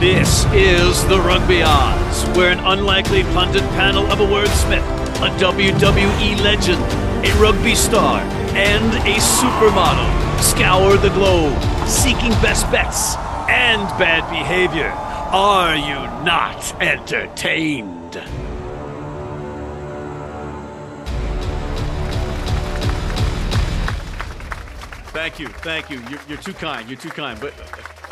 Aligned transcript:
This 0.00 0.46
is 0.54 1.04
the 1.08 1.20
Rugby 1.20 1.62
Odds, 1.62 2.24
where 2.34 2.50
an 2.50 2.58
unlikely 2.60 3.22
pundit 3.34 3.60
panel 3.72 4.10
of 4.10 4.20
a 4.20 4.24
wordsmith, 4.24 4.82
a 5.16 5.28
WWE 5.38 6.40
legend, 6.42 6.82
a 7.22 7.30
rugby 7.38 7.74
star, 7.74 8.20
and 8.56 8.94
a 9.06 9.16
supermodel 9.20 10.40
scour 10.40 10.96
the 10.96 11.10
globe, 11.10 11.62
seeking 11.86 12.30
best 12.40 12.64
bets 12.72 13.16
and 13.50 13.82
bad 13.98 14.26
behavior. 14.30 14.88
Are 14.88 15.76
you 15.76 15.96
not 16.24 16.80
entertained? 16.80 18.14
Thank 25.12 25.38
you, 25.38 25.48
thank 25.48 25.90
you. 25.90 26.00
You're, 26.08 26.20
you're 26.26 26.38
too 26.38 26.54
kind. 26.54 26.88
You're 26.88 26.98
too 26.98 27.10
kind. 27.10 27.38
But 27.38 27.52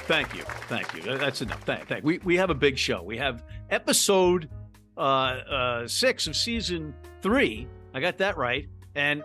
thank 0.08 0.34
you, 0.34 0.42
thank 0.68 0.92
you. 0.94 1.16
That's 1.16 1.42
enough. 1.42 1.62
Thank, 1.62 1.86
thank. 1.86 2.04
We 2.04 2.18
we 2.24 2.36
have 2.36 2.50
a 2.50 2.54
big 2.54 2.76
show. 2.76 3.02
We 3.02 3.18
have 3.18 3.44
episode 3.70 4.48
uh, 4.96 5.00
uh, 5.00 5.86
six 5.86 6.26
of 6.26 6.34
season 6.34 6.94
three. 7.22 7.68
I 7.94 8.00
got 8.00 8.18
that 8.18 8.36
right, 8.36 8.66
and 8.96 9.22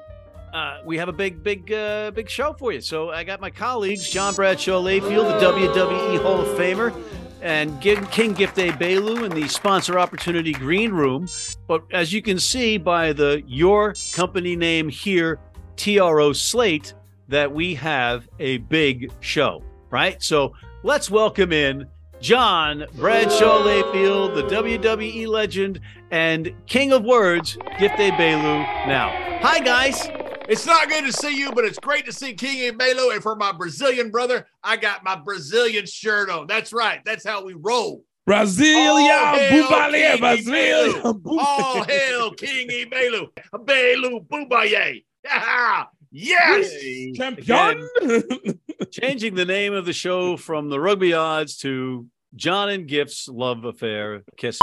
uh, 0.53 0.81
we 0.85 0.97
have 0.97 1.09
a 1.09 1.13
big, 1.13 1.41
big, 1.41 1.73
uh, 1.73 2.11
big 2.11 2.29
show 2.29 2.53
for 2.53 2.71
you. 2.71 2.79
So 2.79 3.09
I 3.09 3.23
got 3.23 3.41
my 3.41 3.49
colleagues, 3.49 4.07
John 4.07 4.35
Bradshaw 4.35 4.79
Layfield, 4.79 5.39
the 5.39 5.45
WWE 5.47 6.21
Hall 6.21 6.39
of 6.41 6.47
Famer, 6.49 6.93
and 7.41 7.81
King 7.81 8.33
Gift 8.33 8.55
Day 8.55 8.69
Bailu 8.69 9.25
in 9.25 9.31
the 9.31 9.47
sponsor 9.47 9.97
opportunity 9.97 10.51
green 10.51 10.91
room. 10.91 11.27
But 11.67 11.83
as 11.91 12.13
you 12.13 12.21
can 12.21 12.39
see 12.39 12.77
by 12.77 13.13
the 13.13 13.41
your 13.47 13.95
company 14.13 14.55
name 14.55 14.89
here, 14.89 15.39
TRO 15.75 16.33
Slate 16.33 16.93
that 17.29 17.51
we 17.51 17.73
have 17.75 18.29
a 18.39 18.57
big 18.57 19.11
show, 19.21 19.63
right? 19.89 20.21
So 20.21 20.53
let's 20.83 21.09
welcome 21.09 21.53
in 21.53 21.87
John 22.19 22.85
Bradshaw 22.95 23.63
Layfield, 23.63 24.35
the 24.35 24.43
WWE 24.43 25.27
legend 25.27 25.79
and 26.11 26.53
king 26.67 26.91
of 26.91 27.03
words, 27.03 27.57
Gift 27.79 27.95
Bailu. 27.95 28.87
Now, 28.87 29.09
hi 29.41 29.59
guys. 29.59 30.09
It's 30.49 30.65
not 30.65 30.89
good 30.89 31.05
to 31.05 31.13
see 31.13 31.37
you, 31.37 31.53
but 31.53 31.63
it's 31.63 31.79
great 31.79 32.05
to 32.05 32.11
see 32.11 32.33
King 32.33 32.67
and 32.67 32.77
Bailu. 32.77 33.13
And 33.13 33.23
for 33.23 33.33
my 33.33 33.53
Brazilian 33.53 34.11
brother, 34.11 34.45
I 34.61 34.75
got 34.75 35.01
my 35.01 35.15
Brazilian 35.15 35.85
shirt 35.85 36.29
on. 36.29 36.47
That's 36.47 36.73
right. 36.73 36.99
That's 37.05 37.25
how 37.25 37.45
we 37.45 37.53
roll. 37.53 38.03
Brasilia, 38.27 39.49
Bubalia, 39.49 40.17
Brasilia. 40.17 41.21
All 41.25 41.83
hail 41.83 42.31
King 42.31 42.67
Bailu. 42.89 43.29
Bailu, 43.53 44.27
Bubaye. 44.27 45.05
Yes, 46.15 46.71
champion. 47.15 47.89
changing 48.91 49.33
the 49.33 49.45
name 49.45 49.73
of 49.73 49.87
the 49.87 49.93
show 49.93 50.37
from 50.37 50.69
the 50.69 50.79
Rugby 50.79 51.11
Odds 51.13 51.57
to 51.57 52.05
John 52.35 52.69
and 52.69 52.87
Gift's 52.87 53.27
Love 53.27 53.65
Affair 53.65 54.21
Kiss 54.37 54.59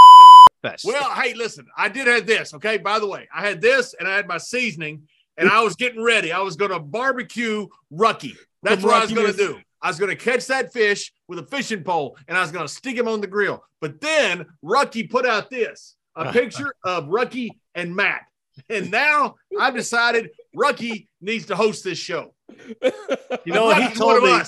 Fest. 0.61 0.85
Well, 0.85 1.11
hey, 1.11 1.33
listen, 1.33 1.65
I 1.77 1.89
did 1.89 2.07
have 2.07 2.25
this. 2.25 2.53
Okay, 2.53 2.77
by 2.77 2.99
the 2.99 3.07
way, 3.07 3.27
I 3.35 3.45
had 3.45 3.59
this 3.59 3.93
and 3.99 4.07
I 4.07 4.15
had 4.15 4.29
my 4.29 4.37
seasoning, 4.37 5.03
and 5.37 5.49
I 5.49 5.61
was 5.61 5.75
getting 5.75 6.01
ready. 6.01 6.31
I 6.31 6.39
was 6.39 6.55
going 6.55 6.71
to 6.71 6.79
barbecue 6.79 7.67
Rucky. 7.91 8.37
That's 8.63 8.81
what 8.81 8.93
I 8.93 9.01
was 9.01 9.11
going 9.11 9.27
to 9.27 9.37
do. 9.37 9.59
I 9.81 9.89
was 9.89 9.99
going 9.99 10.09
to 10.09 10.15
catch 10.15 10.47
that 10.47 10.71
fish 10.71 11.11
with 11.27 11.39
a 11.39 11.43
fishing 11.43 11.83
pole, 11.83 12.17
and 12.29 12.37
I 12.37 12.41
was 12.41 12.51
going 12.51 12.65
to 12.65 12.73
stick 12.73 12.95
him 12.95 13.09
on 13.09 13.19
the 13.19 13.27
grill. 13.27 13.61
But 13.81 13.99
then 13.99 14.45
Rucky 14.63 15.09
put 15.09 15.25
out 15.25 15.49
this 15.49 15.97
a 16.15 16.31
picture 16.33 16.73
of 16.85 17.07
Rucky 17.07 17.49
and 17.75 17.93
Matt. 17.93 18.21
And 18.69 18.91
now 18.91 19.35
I've 19.59 19.75
decided 19.75 20.29
Rucky 20.55 21.07
needs 21.19 21.45
to 21.47 21.55
host 21.55 21.83
this 21.83 21.97
show. 21.97 22.33
You 23.45 23.53
know 23.53 23.65
what 23.65 23.81
he 23.81 23.95
told 23.95 24.23
me? 24.23 24.39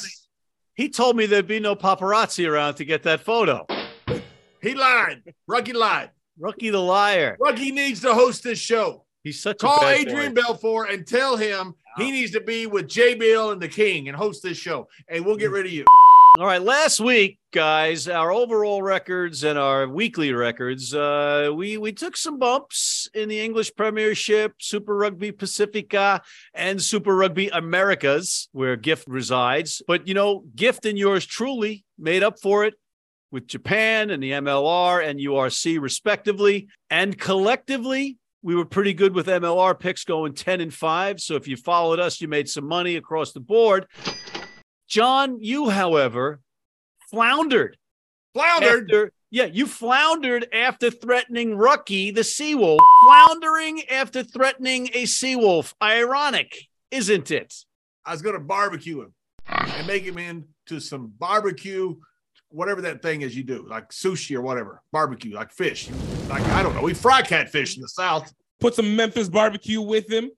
He 0.76 0.90
told 0.90 1.16
me 1.16 1.26
there'd 1.26 1.48
be 1.48 1.60
no 1.60 1.76
paparazzi 1.76 2.48
around 2.48 2.76
to 2.76 2.86
get 2.86 3.04
that 3.04 3.22
photo. 3.22 3.66
He 4.62 4.76
lied. 4.76 5.24
Rucky 5.50 5.74
lied. 5.74 6.12
Rucky 6.40 6.72
the 6.72 6.80
liar. 6.80 7.38
Rucky 7.40 7.72
needs 7.72 8.02
to 8.02 8.14
host 8.14 8.44
this 8.44 8.60
show. 8.60 9.06
He's 9.24 9.42
such 9.42 9.60
Call 9.60 9.84
a 9.84 9.94
Adrian 9.94 10.34
Balfour 10.34 10.86
and 10.86 11.08
tell 11.08 11.38
him 11.38 11.76
he 11.98 12.12
needs 12.12 12.32
to 12.32 12.42
be 12.42 12.68
with 12.68 12.88
J 12.88 13.16
Bill 13.16 13.52
and 13.52 13.62
the 13.62 13.68
King 13.68 14.10
and 14.10 14.18
host 14.18 14.44
this 14.44 14.58
show. 14.58 14.88
And 15.08 15.26
we'll 15.26 15.38
get 15.38 15.52
mm. 15.52 15.56
rid 15.56 15.66
of 15.68 15.72
you. 15.72 15.86
All 16.40 16.48
right, 16.48 16.64
last 16.64 17.00
week, 17.00 17.38
guys, 17.52 18.08
our 18.08 18.32
overall 18.32 18.82
records 18.82 19.44
and 19.44 19.60
our 19.60 19.88
weekly 19.88 20.34
records, 20.34 20.92
uh, 20.92 21.52
we 21.54 21.78
we 21.78 21.92
took 21.92 22.18
some 22.18 22.40
bumps 22.40 23.08
in 23.14 23.30
the 23.30 23.40
English 23.40 23.76
Premiership, 23.76 24.56
Super 24.60 24.96
Rugby 24.98 25.32
Pacifica, 25.32 26.24
and 26.56 26.82
Super 26.82 27.16
Rugby 27.16 27.50
Americas, 27.50 28.50
where 28.52 28.76
Gift 28.76 29.08
resides. 29.08 29.84
But 29.86 30.08
you 30.08 30.16
know, 30.16 30.44
Gift 30.56 30.88
and 30.88 30.98
yours 30.98 31.24
truly 31.24 31.86
made 32.00 32.24
up 32.24 32.40
for 32.40 32.66
it 32.66 32.74
with 33.30 33.46
Japan 33.46 34.10
and 34.10 34.22
the 34.24 34.32
MLR 34.32 35.08
and 35.08 35.20
URC 35.20 35.80
respectively, 35.80 36.68
and 36.90 37.16
collectively. 37.16 38.18
We 38.42 38.56
were 38.56 38.66
pretty 38.66 38.94
good 38.94 39.14
with 39.14 39.28
MLR 39.28 39.80
picks 39.80 40.04
going 40.04 40.34
10 40.34 40.60
and 40.60 40.74
5. 40.74 41.22
So 41.22 41.36
if 41.36 41.48
you 41.48 41.56
followed 41.56 42.02
us, 42.02 42.20
you 42.20 42.28
made 42.28 42.50
some 42.50 42.68
money 42.68 42.98
across 42.98 43.32
the 43.32 43.40
board. 43.40 43.88
John, 44.94 45.40
you, 45.42 45.72
however, 45.72 46.40
floundered. 47.10 47.78
Floundered? 48.36 48.92
After, 48.92 49.12
yeah, 49.32 49.46
you 49.46 49.66
floundered 49.66 50.48
after 50.54 50.92
threatening 50.92 51.58
Rucky, 51.58 52.14
the 52.14 52.22
seawolf. 52.22 52.78
Floundering 53.04 53.90
after 53.90 54.22
threatening 54.22 54.90
a 54.94 55.06
seawolf. 55.06 55.74
Ironic, 55.82 56.68
isn't 56.92 57.32
it? 57.32 57.56
I 58.06 58.12
was 58.12 58.22
going 58.22 58.36
to 58.36 58.40
barbecue 58.40 59.02
him 59.02 59.16
and 59.48 59.88
make 59.88 60.04
him 60.04 60.20
into 60.20 60.80
some 60.80 61.12
barbecue, 61.18 61.96
whatever 62.50 62.82
that 62.82 63.02
thing 63.02 63.24
is 63.24 63.36
you 63.36 63.44
do, 63.44 63.66
like 63.68 63.90
sushi 63.90 64.36
or 64.36 64.44
whatever, 64.44 64.84
barbecue, 64.92 65.34
like 65.34 65.52
fish. 65.52 65.90
Like, 66.30 66.44
I 66.50 66.62
don't 66.62 66.76
know. 66.76 66.84
We 66.84 66.94
fry 66.94 67.24
catfish 67.24 67.78
in 67.78 67.82
the 67.82 67.90
South. 67.90 68.32
Put 68.60 68.76
some 68.76 68.96
Memphis 68.96 69.28
barbecue 69.28 69.82
with 69.82 70.08
him. 70.08 70.30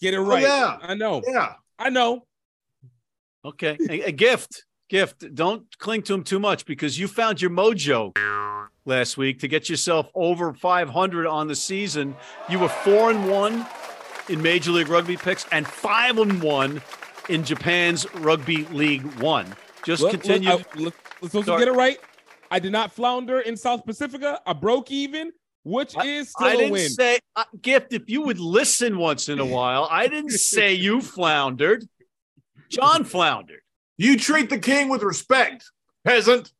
Get 0.00 0.14
it 0.14 0.18
oh, 0.18 0.24
right. 0.24 0.44
Oh, 0.44 0.46
yeah. 0.46 0.78
I 0.82 0.94
know. 0.94 1.20
Yeah. 1.26 1.54
I 1.80 1.90
know. 1.90 2.28
Okay. 3.44 3.76
A, 3.88 4.02
a, 4.02 4.12
gift. 4.12 4.64
Gift. 4.88 5.34
Don't 5.34 5.66
cling 5.78 6.02
to 6.02 6.14
him 6.14 6.24
too 6.24 6.38
much 6.38 6.64
because 6.64 6.98
you 6.98 7.08
found 7.08 7.40
your 7.40 7.50
mojo 7.50 8.12
last 8.86 9.16
week 9.16 9.40
to 9.40 9.48
get 9.48 9.68
yourself 9.68 10.08
over 10.14 10.52
500 10.52 11.26
on 11.26 11.48
the 11.48 11.54
season. 11.54 12.16
You 12.48 12.58
were 12.58 12.68
four 12.68 13.10
and 13.10 13.28
one 13.28 13.66
in 14.28 14.40
Major 14.42 14.70
League 14.70 14.88
Rugby 14.88 15.16
picks 15.16 15.46
and 15.52 15.66
five 15.66 16.18
and 16.18 16.42
one 16.42 16.82
in 17.28 17.44
Japan's 17.44 18.06
Rugby 18.14 18.66
League 18.66 19.04
One. 19.20 19.54
Just 19.84 20.02
look, 20.02 20.10
continue. 20.10 20.50
Look, 20.50 20.76
I, 20.76 20.78
look, 20.78 20.94
let's 21.20 21.34
also 21.34 21.58
get 21.58 21.68
it 21.68 21.72
right. 21.72 21.98
I 22.50 22.58
did 22.58 22.72
not 22.72 22.92
flounder 22.92 23.40
in 23.40 23.56
South 23.56 23.84
Pacifica. 23.84 24.40
I 24.46 24.52
broke 24.52 24.90
even, 24.90 25.32
which 25.64 25.96
I, 25.96 26.06
is 26.06 26.30
still 26.30 26.46
I 26.46 26.56
didn't 26.56 26.72
win. 26.72 26.88
say 26.88 27.18
uh, 27.36 27.44
gift. 27.60 27.92
If 27.92 28.08
you 28.08 28.22
would 28.22 28.38
listen 28.38 28.96
once 28.98 29.28
in 29.28 29.38
a 29.38 29.44
while, 29.56 29.88
I 29.90 30.08
didn't 30.08 30.30
say 30.30 30.74
you 30.74 31.00
floundered. 31.00 31.86
John 32.74 33.04
floundered. 33.04 33.60
You 33.96 34.18
treat 34.18 34.50
the 34.50 34.58
king 34.58 34.88
with 34.88 35.02
respect, 35.02 35.70
peasant. 36.04 36.52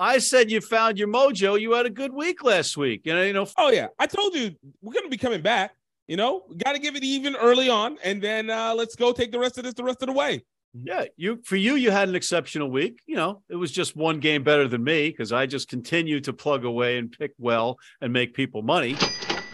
I 0.00 0.18
said 0.18 0.50
you 0.50 0.60
found 0.60 0.98
your 0.98 1.08
mojo. 1.08 1.60
You 1.60 1.72
had 1.72 1.86
a 1.86 1.90
good 1.90 2.12
week 2.12 2.44
last 2.44 2.76
week. 2.76 3.02
You 3.04 3.14
know, 3.14 3.22
you 3.22 3.32
know. 3.32 3.46
Oh 3.58 3.70
yeah, 3.70 3.88
I 3.98 4.06
told 4.06 4.34
you 4.34 4.54
we're 4.80 4.94
gonna 4.94 5.08
be 5.08 5.18
coming 5.18 5.42
back. 5.42 5.72
You 6.06 6.16
know, 6.16 6.44
got 6.64 6.72
to 6.72 6.78
give 6.78 6.96
it 6.96 7.04
even 7.04 7.36
early 7.36 7.68
on, 7.68 7.98
and 8.02 8.22
then 8.22 8.48
uh, 8.48 8.74
let's 8.74 8.96
go 8.96 9.12
take 9.12 9.30
the 9.30 9.38
rest 9.38 9.58
of 9.58 9.64
this 9.64 9.74
the 9.74 9.84
rest 9.84 10.02
of 10.02 10.06
the 10.06 10.14
way. 10.14 10.42
Yeah, 10.72 11.04
you 11.16 11.40
for 11.44 11.56
you, 11.56 11.74
you 11.74 11.90
had 11.90 12.08
an 12.08 12.14
exceptional 12.14 12.70
week. 12.70 13.00
You 13.06 13.16
know, 13.16 13.42
it 13.50 13.56
was 13.56 13.72
just 13.72 13.96
one 13.96 14.20
game 14.20 14.42
better 14.42 14.68
than 14.68 14.84
me 14.84 15.10
because 15.10 15.32
I 15.32 15.46
just 15.46 15.68
continue 15.68 16.20
to 16.20 16.32
plug 16.32 16.64
away 16.64 16.96
and 16.96 17.12
pick 17.12 17.32
well 17.38 17.78
and 18.00 18.12
make 18.12 18.34
people 18.34 18.62
money. 18.62 18.96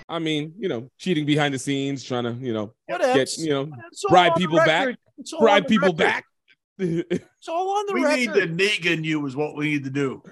I 0.09 0.19
mean, 0.19 0.55
you 0.59 0.69
know, 0.69 0.91
cheating 0.99 1.25
behind 1.25 1.55
the 1.55 1.59
scenes, 1.59 2.05
trying 2.05 2.25
to, 2.25 2.33
you 2.33 2.53
know, 2.53 2.75
Whatevs. 2.91 3.15
get, 3.15 3.39
you 3.39 3.51
know, 3.51 3.71
bribe 4.09 4.35
people 4.37 4.59
back, 4.59 4.97
bribe 5.39 5.67
people 5.67 5.89
record. 5.89 5.99
back. 5.99 6.25
it's 6.79 7.49
all 7.49 7.79
on 7.79 7.87
the 7.87 7.95
we 7.95 8.05
record. 8.05 8.19
need 8.19 8.59
to 8.59 8.65
Negan 8.65 9.05
you 9.05 9.25
is 9.27 9.37
what 9.37 9.57
we 9.57 9.71
need 9.71 9.85
to 9.85 9.91
do. 9.91 10.23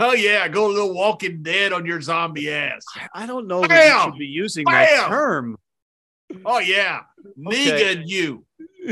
Oh 0.00 0.14
yeah, 0.14 0.48
go 0.48 0.66
a 0.66 0.72
little 0.72 0.94
Walking 0.94 1.44
Dead 1.44 1.72
on 1.72 1.86
your 1.86 2.00
zombie 2.00 2.50
ass. 2.50 2.84
I 3.14 3.24
don't 3.24 3.46
know 3.46 3.60
Bam! 3.60 3.68
that 3.68 3.86
you 3.86 4.02
should 4.02 4.18
be 4.18 4.26
using 4.26 4.64
Bam! 4.64 4.74
that 4.74 5.08
term. 5.08 5.56
Oh 6.44 6.58
yeah, 6.58 7.02
okay. 7.46 7.94
Negan 7.94 8.08
you. 8.08 8.44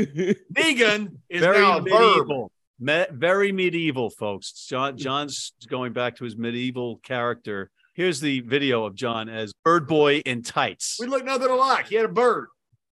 Negan 0.53 1.17
is 1.29 1.41
very 1.41 1.59
now 1.59 1.79
medieval. 1.79 2.51
Me- 2.79 3.07
very 3.11 3.51
medieval, 3.51 4.09
folks. 4.09 4.53
John 4.69 4.93
mm. 4.93 4.97
John's 4.97 5.53
going 5.67 5.91
back 5.91 6.15
to 6.17 6.23
his 6.23 6.37
medieval 6.37 6.97
character 6.97 7.71
Here's 8.01 8.19
the 8.19 8.39
video 8.39 8.83
of 8.85 8.95
John 8.95 9.29
as 9.29 9.53
Bird 9.63 9.85
Boy 9.87 10.23
in 10.25 10.41
tights. 10.41 10.97
We 10.99 11.05
look 11.05 11.23
nothing 11.23 11.51
alike. 11.51 11.85
He 11.85 11.93
had 11.93 12.05
a 12.05 12.07
bird. 12.07 12.47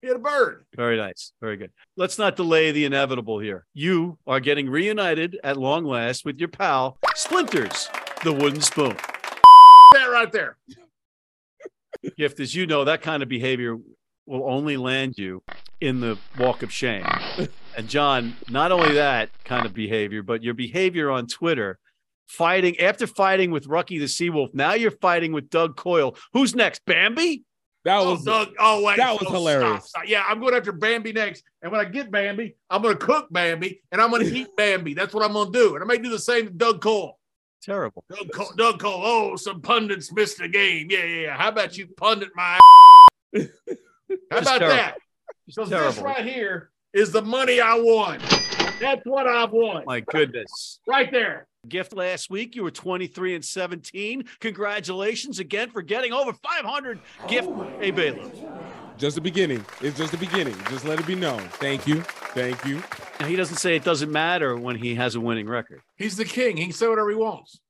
He 0.01 0.07
had 0.07 0.15
a 0.15 0.21
bird. 0.21 0.65
Very 0.77 0.97
nice. 0.97 1.33
Very 1.41 1.57
good. 1.57 1.73
Let's 1.97 2.21
not 2.21 2.37
delay 2.37 2.71
the 2.71 2.85
inevitable 2.85 3.41
here. 3.41 3.67
You 3.75 4.19
are 4.29 4.39
getting 4.39 4.71
reunited 4.71 5.41
at 5.43 5.57
long 5.57 5.85
last 5.85 6.25
with 6.25 6.39
your 6.39 6.51
pal, 6.51 6.99
Splinters, 7.17 7.89
the 8.23 8.33
wooden 8.33 8.61
spoon. 8.61 8.97
That 9.95 10.07
right 10.13 10.31
there. 10.31 10.57
Gift, 12.17 12.39
as 12.39 12.55
you 12.55 12.69
know, 12.69 12.85
that 12.85 13.03
kind 13.03 13.25
of 13.25 13.29
behavior 13.29 13.77
will 14.27 14.49
only 14.49 14.77
land 14.77 15.19
you 15.19 15.43
in 15.81 15.99
the 15.99 16.17
walk 16.39 16.63
of 16.63 16.73
shame. 16.73 17.05
And 17.75 17.89
John, 17.89 18.37
not 18.51 18.71
only 18.71 18.93
that 18.97 19.31
kind 19.45 19.65
of 19.65 19.73
behavior, 19.73 20.23
but 20.23 20.43
your 20.43 20.53
behavior 20.53 21.11
on 21.11 21.27
Twitter, 21.27 21.79
fighting 22.33 22.79
after 22.81 23.07
fighting 23.07 23.51
with 23.51 23.67
Rucky 23.69 23.99
the 23.99 24.07
Seawolf. 24.07 24.55
Now 24.55 24.75
you're 24.75 24.91
fighting 24.91 25.33
with 25.33 25.51
Doug 25.51 25.77
Coil. 25.77 26.17
Who's 26.33 26.55
next? 26.55 26.85
Bambi? 26.87 27.45
That 27.85 27.99
Oh, 27.99 28.13
was 28.13 28.23
Doug. 28.25 28.51
Oh, 28.61 28.83
wait. 28.85 28.97
that 28.99 29.13
was 29.13 29.25
Oh, 29.27 29.33
hilarious. 29.33 29.69
stop, 29.71 29.83
stop. 29.89 30.03
Yeah, 30.07 30.25
I'm 30.29 30.41
going 30.41 30.55
after 30.55 30.71
Bambi 30.73 31.13
next. 31.13 31.43
And 31.63 31.73
when 31.73 31.81
I 31.81 31.85
get 31.85 32.11
Bambi, 32.13 32.55
I'm 32.71 32.81
going 32.81 32.97
to 32.97 33.05
cook 33.05 33.27
Bambi 33.31 33.83
and 33.91 34.01
I'm 34.01 34.11
going 34.11 34.25
to 34.25 34.33
eat 34.37 34.49
Bambi. 34.57 34.95
That's 34.95 35.13
what 35.13 35.25
I'm 35.25 35.33
going 35.33 35.53
to 35.53 35.59
do. 35.59 35.75
And 35.75 35.83
I 35.83 35.87
may 35.87 35.99
do 35.99 36.09
the 36.11 36.19
same 36.19 36.47
to 36.47 36.53
Doug 36.53 36.81
Cole. 36.81 37.19
Terrible. 37.63 38.05
Doug 38.09 38.33
Cole, 38.33 38.53
Doug 38.57 38.79
Cole. 38.81 39.01
Oh, 39.05 39.37
some 39.37 39.61
pundits 39.61 40.13
missed 40.13 40.41
a 40.41 40.49
game. 40.49 40.89
Yeah, 40.91 41.05
yeah, 41.05 41.21
yeah. 41.23 41.37
How 41.37 41.49
about 41.49 41.77
you 41.77 41.89
pundit 41.97 42.31
my 42.37 42.59
How 43.37 43.41
about 44.31 44.59
terrible. 44.59 44.69
that? 44.69 44.95
So 45.51 45.65
this 45.65 45.99
right 45.99 46.25
here 46.25 46.71
is 46.95 47.11
the 47.13 47.23
money 47.23 47.61
I 47.61 47.75
won. 47.75 48.21
That's 48.83 49.03
what 49.05 49.29
I've 49.29 49.53
won. 49.53 49.85
My 49.87 50.01
goodness. 50.01 50.81
Right 50.89 51.09
there. 51.13 51.47
Gift 51.69 51.93
last 51.93 52.31
week, 52.31 52.57
you 52.57 52.65
were 52.65 52.73
23 52.73 53.37
and 53.37 53.45
17. 53.45 54.25
Congratulations 54.41 55.39
again 55.39 55.71
for 55.71 55.83
getting 55.83 56.13
over 56.13 56.33
500 56.33 56.99
gift 57.29 57.47
oh 57.49 57.71
a 57.81 57.93
Baylor. 57.93 58.29
just 58.99 59.15
the 59.15 59.21
beginning. 59.21 59.65
It's 59.81 59.97
just 59.97 60.11
the 60.11 60.19
beginning. 60.19 60.57
Just 60.69 60.85
let 60.85 60.99
it 60.99 61.07
be 61.07 61.15
known. 61.15 61.39
Thank 61.51 61.87
you. 61.87 62.01
Thank 62.35 62.65
you. 62.65 62.83
Now, 63.21 63.27
he 63.27 63.37
doesn't 63.37 63.59
say 63.59 63.77
it 63.77 63.85
doesn't 63.85 64.11
matter 64.11 64.57
when 64.57 64.75
he 64.75 64.97
has 64.97 65.15
a 65.15 65.21
winning 65.21 65.49
record. 65.49 65.81
He's 65.95 66.17
the 66.17 66.25
king. 66.25 66.57
He 66.57 66.65
can 66.65 66.73
say 66.73 66.89
whatever 66.89 67.11
he 67.11 67.17
wants. 67.17 67.61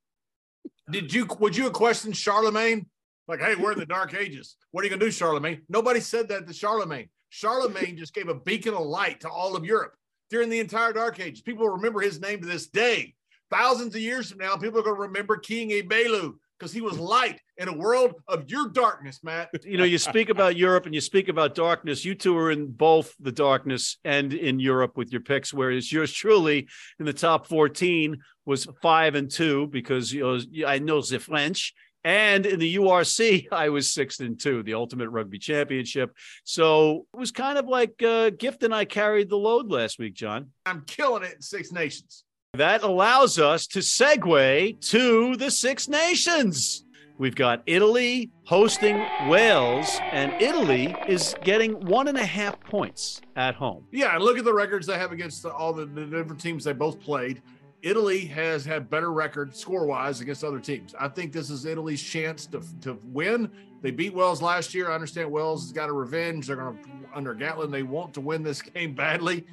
Did 0.90 1.12
you 1.12 1.28
would 1.40 1.54
you 1.54 1.70
question 1.70 2.14
Charlemagne? 2.14 2.86
Like, 3.28 3.40
hey, 3.40 3.54
we're 3.54 3.72
in 3.72 3.78
the 3.78 3.84
dark 3.84 4.14
ages. 4.14 4.56
What 4.70 4.80
are 4.80 4.84
you 4.86 4.90
gonna 4.90 5.04
do, 5.04 5.10
Charlemagne? 5.10 5.60
Nobody 5.68 6.00
said 6.00 6.28
that 6.28 6.46
to 6.46 6.54
Charlemagne. 6.54 7.10
Charlemagne 7.28 7.98
just 7.98 8.14
gave 8.14 8.28
a 8.28 8.34
beacon 8.34 8.72
of 8.72 8.86
light 8.86 9.20
to 9.20 9.28
all 9.28 9.56
of 9.56 9.64
Europe 9.66 9.92
during 10.32 10.48
the 10.48 10.58
entire 10.58 10.94
dark 10.94 11.20
ages. 11.20 11.42
People 11.42 11.68
remember 11.68 12.00
his 12.00 12.18
name 12.18 12.40
to 12.40 12.46
this 12.46 12.66
day. 12.66 13.14
Thousands 13.50 13.94
of 13.94 14.00
years 14.00 14.30
from 14.30 14.38
now, 14.38 14.56
people 14.56 14.80
are 14.80 14.82
gonna 14.82 14.96
remember 14.96 15.36
King 15.36 15.68
Ebelu 15.70 16.32
because 16.58 16.72
he 16.72 16.80
was 16.80 16.98
light 16.98 17.38
in 17.58 17.68
a 17.68 17.76
world 17.76 18.14
of 18.28 18.48
your 18.50 18.70
darkness, 18.70 19.20
Matt. 19.22 19.50
You 19.64 19.76
know, 19.76 19.84
you 19.84 19.98
speak 19.98 20.30
about 20.30 20.56
Europe 20.56 20.86
and 20.86 20.94
you 20.94 21.02
speak 21.02 21.28
about 21.28 21.54
darkness. 21.54 22.04
You 22.04 22.14
two 22.14 22.36
are 22.38 22.50
in 22.50 22.70
both 22.70 23.14
the 23.20 23.30
darkness 23.30 23.98
and 24.04 24.32
in 24.32 24.58
Europe 24.58 24.96
with 24.96 25.12
your 25.12 25.20
picks, 25.20 25.52
whereas 25.52 25.92
yours 25.92 26.12
truly 26.12 26.66
in 26.98 27.04
the 27.04 27.12
top 27.12 27.46
14 27.46 28.18
was 28.46 28.66
five 28.80 29.14
and 29.14 29.30
two 29.30 29.66
because 29.66 30.12
you 30.12 30.22
know, 30.22 30.66
I 30.66 30.78
know 30.78 31.02
the 31.02 31.18
French. 31.18 31.74
And 32.04 32.46
in 32.46 32.58
the 32.58 32.76
URC, 32.76 33.46
I 33.52 33.68
was 33.68 33.90
six 33.90 34.20
and 34.20 34.38
two, 34.38 34.62
the 34.62 34.74
Ultimate 34.74 35.10
Rugby 35.10 35.38
Championship. 35.38 36.16
So 36.44 37.06
it 37.14 37.16
was 37.16 37.30
kind 37.30 37.58
of 37.58 37.66
like 37.66 38.02
uh, 38.02 38.30
Gift 38.30 38.62
and 38.62 38.74
I 38.74 38.84
carried 38.84 39.28
the 39.28 39.36
load 39.36 39.70
last 39.70 39.98
week, 39.98 40.14
John. 40.14 40.50
I'm 40.66 40.82
killing 40.86 41.22
it 41.22 41.34
in 41.34 41.42
Six 41.42 41.72
Nations. 41.72 42.24
That 42.54 42.82
allows 42.82 43.38
us 43.38 43.66
to 43.68 43.78
segue 43.78 44.80
to 44.90 45.36
the 45.36 45.50
Six 45.50 45.88
Nations. 45.88 46.84
We've 47.18 47.34
got 47.34 47.62
Italy 47.66 48.30
hosting 48.46 49.06
Wales, 49.28 49.98
and 50.10 50.32
Italy 50.42 50.96
is 51.06 51.36
getting 51.44 51.74
one 51.86 52.08
and 52.08 52.18
a 52.18 52.24
half 52.24 52.58
points 52.60 53.20
at 53.36 53.54
home. 53.54 53.86
Yeah, 53.92 54.14
and 54.14 54.24
look 54.24 54.38
at 54.38 54.44
the 54.44 54.52
records 54.52 54.86
they 54.86 54.98
have 54.98 55.12
against 55.12 55.44
all 55.46 55.72
the, 55.72 55.86
the 55.86 56.04
different 56.04 56.40
teams 56.40 56.64
they 56.64 56.72
both 56.72 57.00
played. 57.00 57.40
Italy 57.82 58.24
has 58.26 58.64
had 58.64 58.88
better 58.88 59.12
record 59.12 59.54
score 59.56 59.86
wise 59.86 60.20
against 60.20 60.44
other 60.44 60.60
teams. 60.60 60.94
I 60.98 61.08
think 61.08 61.32
this 61.32 61.50
is 61.50 61.64
Italy's 61.66 62.02
chance 62.02 62.46
to, 62.46 62.62
to 62.82 62.98
win. 63.04 63.50
They 63.82 63.90
beat 63.90 64.14
Wales 64.14 64.40
last 64.40 64.72
year. 64.72 64.90
I 64.90 64.94
understand 64.94 65.30
Wales 65.30 65.64
has 65.64 65.72
got 65.72 65.88
a 65.88 65.92
revenge. 65.92 66.46
They're 66.46 66.56
going 66.56 66.78
to, 66.78 66.88
under 67.14 67.34
Gatland, 67.34 67.72
they 67.72 67.82
want 67.82 68.14
to 68.14 68.20
win 68.20 68.44
this 68.44 68.62
game 68.62 68.94
badly. 68.94 69.44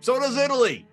So 0.00 0.18
does 0.18 0.36
Italy. 0.36 0.86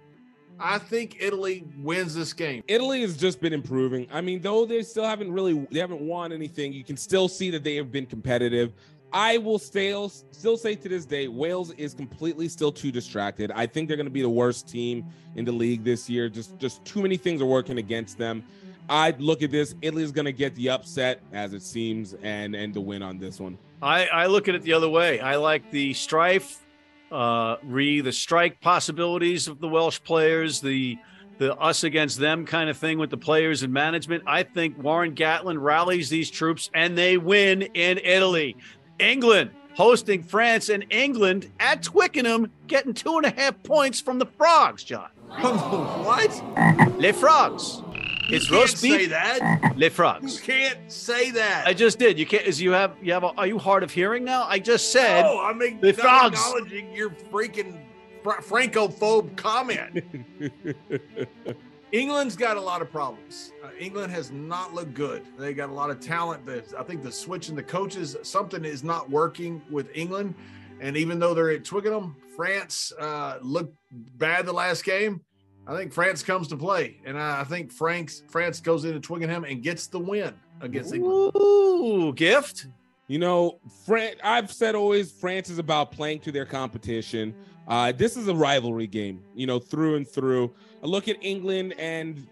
I 0.59 0.77
think 0.77 1.17
Italy 1.19 1.65
wins 1.79 2.13
this 2.13 2.31
game. 2.31 2.63
Italy 2.67 3.01
has 3.01 3.17
just 3.17 3.41
been 3.41 3.53
improving. 3.53 4.07
I 4.11 4.21
mean, 4.21 4.39
though 4.39 4.65
they 4.65 4.83
still 4.83 5.03
haven't 5.03 5.31
really 5.31 5.67
they 5.71 5.79
haven't 5.79 6.01
won 6.01 6.31
anything, 6.31 6.73
you 6.73 6.83
can 6.83 6.95
still 6.95 7.27
see 7.27 7.49
that 7.49 7.63
they 7.63 7.75
have 7.75 7.91
been 7.91 8.05
competitive. 8.05 8.73
I 9.13 9.37
will 9.37 9.59
still 9.59 10.09
still 10.09 10.57
say 10.57 10.75
to 10.75 10.89
this 10.89 11.05
day, 11.05 11.27
Wales 11.27 11.71
is 11.71 11.93
completely 11.93 12.49
still 12.49 12.71
too 12.71 12.91
distracted. 12.91 13.51
I 13.51 13.67
think 13.67 13.87
they're 13.87 13.97
going 13.97 14.07
to 14.07 14.11
be 14.11 14.23
the 14.23 14.29
worst 14.29 14.67
team 14.67 15.05
in 15.35 15.45
the 15.45 15.51
league 15.51 15.83
this 15.83 16.09
year. 16.09 16.29
Just 16.29 16.57
just 16.57 16.83
too 16.83 17.01
many 17.01 17.15
things 17.15 17.41
are 17.41 17.45
working 17.45 17.77
against 17.77 18.17
them. 18.17 18.43
I 18.89 19.11
look 19.19 19.43
at 19.43 19.51
this. 19.51 19.75
Italy 19.81 20.03
is 20.03 20.11
going 20.11 20.25
to 20.25 20.33
get 20.33 20.55
the 20.55 20.69
upset, 20.69 21.21
as 21.31 21.53
it 21.53 21.61
seems, 21.61 22.15
and 22.23 22.55
and 22.55 22.73
the 22.73 22.81
win 22.81 23.03
on 23.03 23.19
this 23.19 23.39
one. 23.39 23.57
I, 23.81 24.07
I 24.07 24.25
look 24.25 24.47
at 24.47 24.55
it 24.55 24.63
the 24.63 24.73
other 24.73 24.89
way. 24.89 25.19
I 25.19 25.35
like 25.35 25.69
the 25.69 25.93
strife, 25.93 26.65
uh, 27.11 27.57
re 27.63 28.01
the 28.01 28.11
strike 28.11 28.61
possibilities 28.61 29.47
of 29.47 29.59
the 29.59 29.67
Welsh 29.67 30.01
players, 30.03 30.59
the 30.59 30.97
the 31.37 31.55
us 31.57 31.83
against 31.83 32.19
them 32.19 32.45
kind 32.45 32.69
of 32.69 32.77
thing 32.77 32.97
with 32.97 33.09
the 33.09 33.17
players 33.17 33.63
and 33.63 33.73
management. 33.73 34.23
I 34.25 34.43
think 34.43 34.81
Warren 34.81 35.15
Gatland 35.15 35.61
rallies 35.61 36.09
these 36.09 36.29
troops 36.29 36.69
and 36.73 36.97
they 36.97 37.17
win 37.17 37.63
in 37.63 37.99
Italy. 38.03 38.55
England 38.99 39.51
hosting 39.75 40.21
France 40.23 40.69
and 40.69 40.85
England 40.91 41.49
at 41.59 41.81
Twickenham, 41.81 42.51
getting 42.67 42.93
two 42.93 43.17
and 43.17 43.25
a 43.25 43.31
half 43.31 43.61
points 43.63 43.99
from 43.99 44.19
the 44.19 44.25
Frogs, 44.25 44.83
John. 44.83 45.09
what? 45.29 46.99
Les 46.99 47.11
Frogs. 47.11 47.81
It's 48.29 48.45
you 48.45 48.51
can't 48.51 48.61
roast 48.61 48.81
beef. 48.81 48.93
say 49.01 49.05
that. 49.07 49.73
Les 49.75 49.85
You 49.87 49.89
Frogs. 49.89 50.39
can't 50.39 50.77
say 50.91 51.31
that. 51.31 51.67
I 51.67 51.73
just 51.73 51.99
did. 51.99 52.17
You 52.17 52.25
can't. 52.25 52.45
Is 52.45 52.61
you 52.61 52.71
have 52.71 52.93
you 53.01 53.11
have? 53.13 53.23
A, 53.23 53.27
are 53.37 53.47
you 53.47 53.57
hard 53.59 53.83
of 53.83 53.91
hearing 53.91 54.23
now? 54.23 54.45
I 54.47 54.59
just 54.59 54.91
said. 54.91 55.23
No, 55.23 55.41
I 55.43 55.53
mean, 55.53 55.81
the 55.81 55.87
not 55.91 55.99
frogs. 56.01 56.39
acknowledging 56.39 56.93
your 56.95 57.09
freaking 57.09 57.81
fr- 58.23 58.41
francophobe 58.41 59.35
comment. 59.35 60.03
England's 61.93 62.35
got 62.35 62.57
a 62.57 62.61
lot 62.61 62.81
of 62.81 62.91
problems. 62.91 63.53
Uh, 63.63 63.69
England 63.79 64.11
has 64.11 64.31
not 64.31 64.73
looked 64.73 64.95
good. 64.95 65.23
They 65.37 65.53
got 65.53 65.69
a 65.69 65.73
lot 65.73 65.91
of 65.91 65.99
talent. 65.99 66.41
I 66.77 66.81
think 66.81 67.03
the 67.03 67.11
switch 67.11 67.49
in 67.49 67.55
the 67.55 67.61
coaches, 67.61 68.17
something 68.23 68.65
is 68.65 68.83
not 68.83 69.11
working 69.11 69.61
with 69.69 69.95
England. 69.95 70.33
And 70.81 70.97
even 70.97 71.19
though 71.19 71.35
they're 71.35 71.51
at 71.51 71.63
Twickenham, 71.63 72.15
France 72.35 72.91
uh, 72.99 73.37
looked 73.43 73.77
bad 74.17 74.47
the 74.47 74.53
last 74.53 74.83
game. 74.83 75.21
I 75.67 75.77
think 75.77 75.93
France 75.93 76.23
comes 76.23 76.47
to 76.47 76.57
play, 76.57 76.99
and 77.05 77.17
I 77.17 77.45
think 77.45 77.71
France 77.71 78.23
France 78.27 78.59
goes 78.59 78.83
into 78.83 78.99
Twickenham 78.99 79.45
and 79.45 79.63
gets 79.63 79.87
the 79.87 79.99
win 79.99 80.33
against 80.59 80.93
England. 80.93 81.31
Ooh, 81.37 82.11
gift. 82.13 82.67
You 83.07 83.19
know, 83.19 83.59
Fran- 83.85 84.15
I've 84.23 84.51
said 84.51 84.75
always 84.75 85.11
France 85.11 85.49
is 85.49 85.59
about 85.59 85.91
playing 85.91 86.19
to 86.21 86.33
their 86.33 86.45
competition. 86.45 87.33
Uh, 87.65 87.93
this 87.93 88.17
is 88.17 88.27
a 88.27 88.35
rivalry 88.35 88.87
game, 88.87 89.23
you 89.35 89.47
know, 89.47 89.59
through 89.59 89.95
and 89.95 90.07
through. 90.07 90.53
I 90.83 90.87
look 90.87 91.07
at 91.07 91.17
England 91.21 91.73
and 91.79 92.27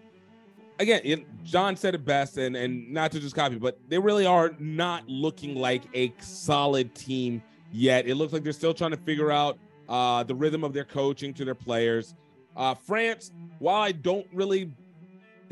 again, 0.78 1.00
it, 1.04 1.44
John 1.44 1.76
said 1.76 1.94
it 1.94 2.04
best, 2.04 2.36
and 2.36 2.56
and 2.56 2.92
not 2.92 3.12
to 3.12 3.20
just 3.20 3.34
copy, 3.34 3.56
but 3.56 3.78
they 3.88 3.98
really 3.98 4.26
are 4.26 4.52
not 4.58 5.08
looking 5.08 5.54
like 5.54 5.84
a 5.94 6.12
solid 6.20 6.94
team 6.94 7.42
yet. 7.72 8.06
It 8.06 8.16
looks 8.16 8.32
like 8.32 8.42
they're 8.42 8.52
still 8.52 8.74
trying 8.74 8.90
to 8.90 8.96
figure 8.98 9.30
out 9.30 9.58
uh, 9.88 10.22
the 10.24 10.34
rhythm 10.34 10.64
of 10.64 10.72
their 10.72 10.84
coaching 10.84 11.32
to 11.34 11.44
their 11.44 11.54
players. 11.54 12.14
Uh, 12.56 12.74
France, 12.74 13.32
while 13.58 13.80
I 13.80 13.92
don't 13.92 14.26
really 14.32 14.72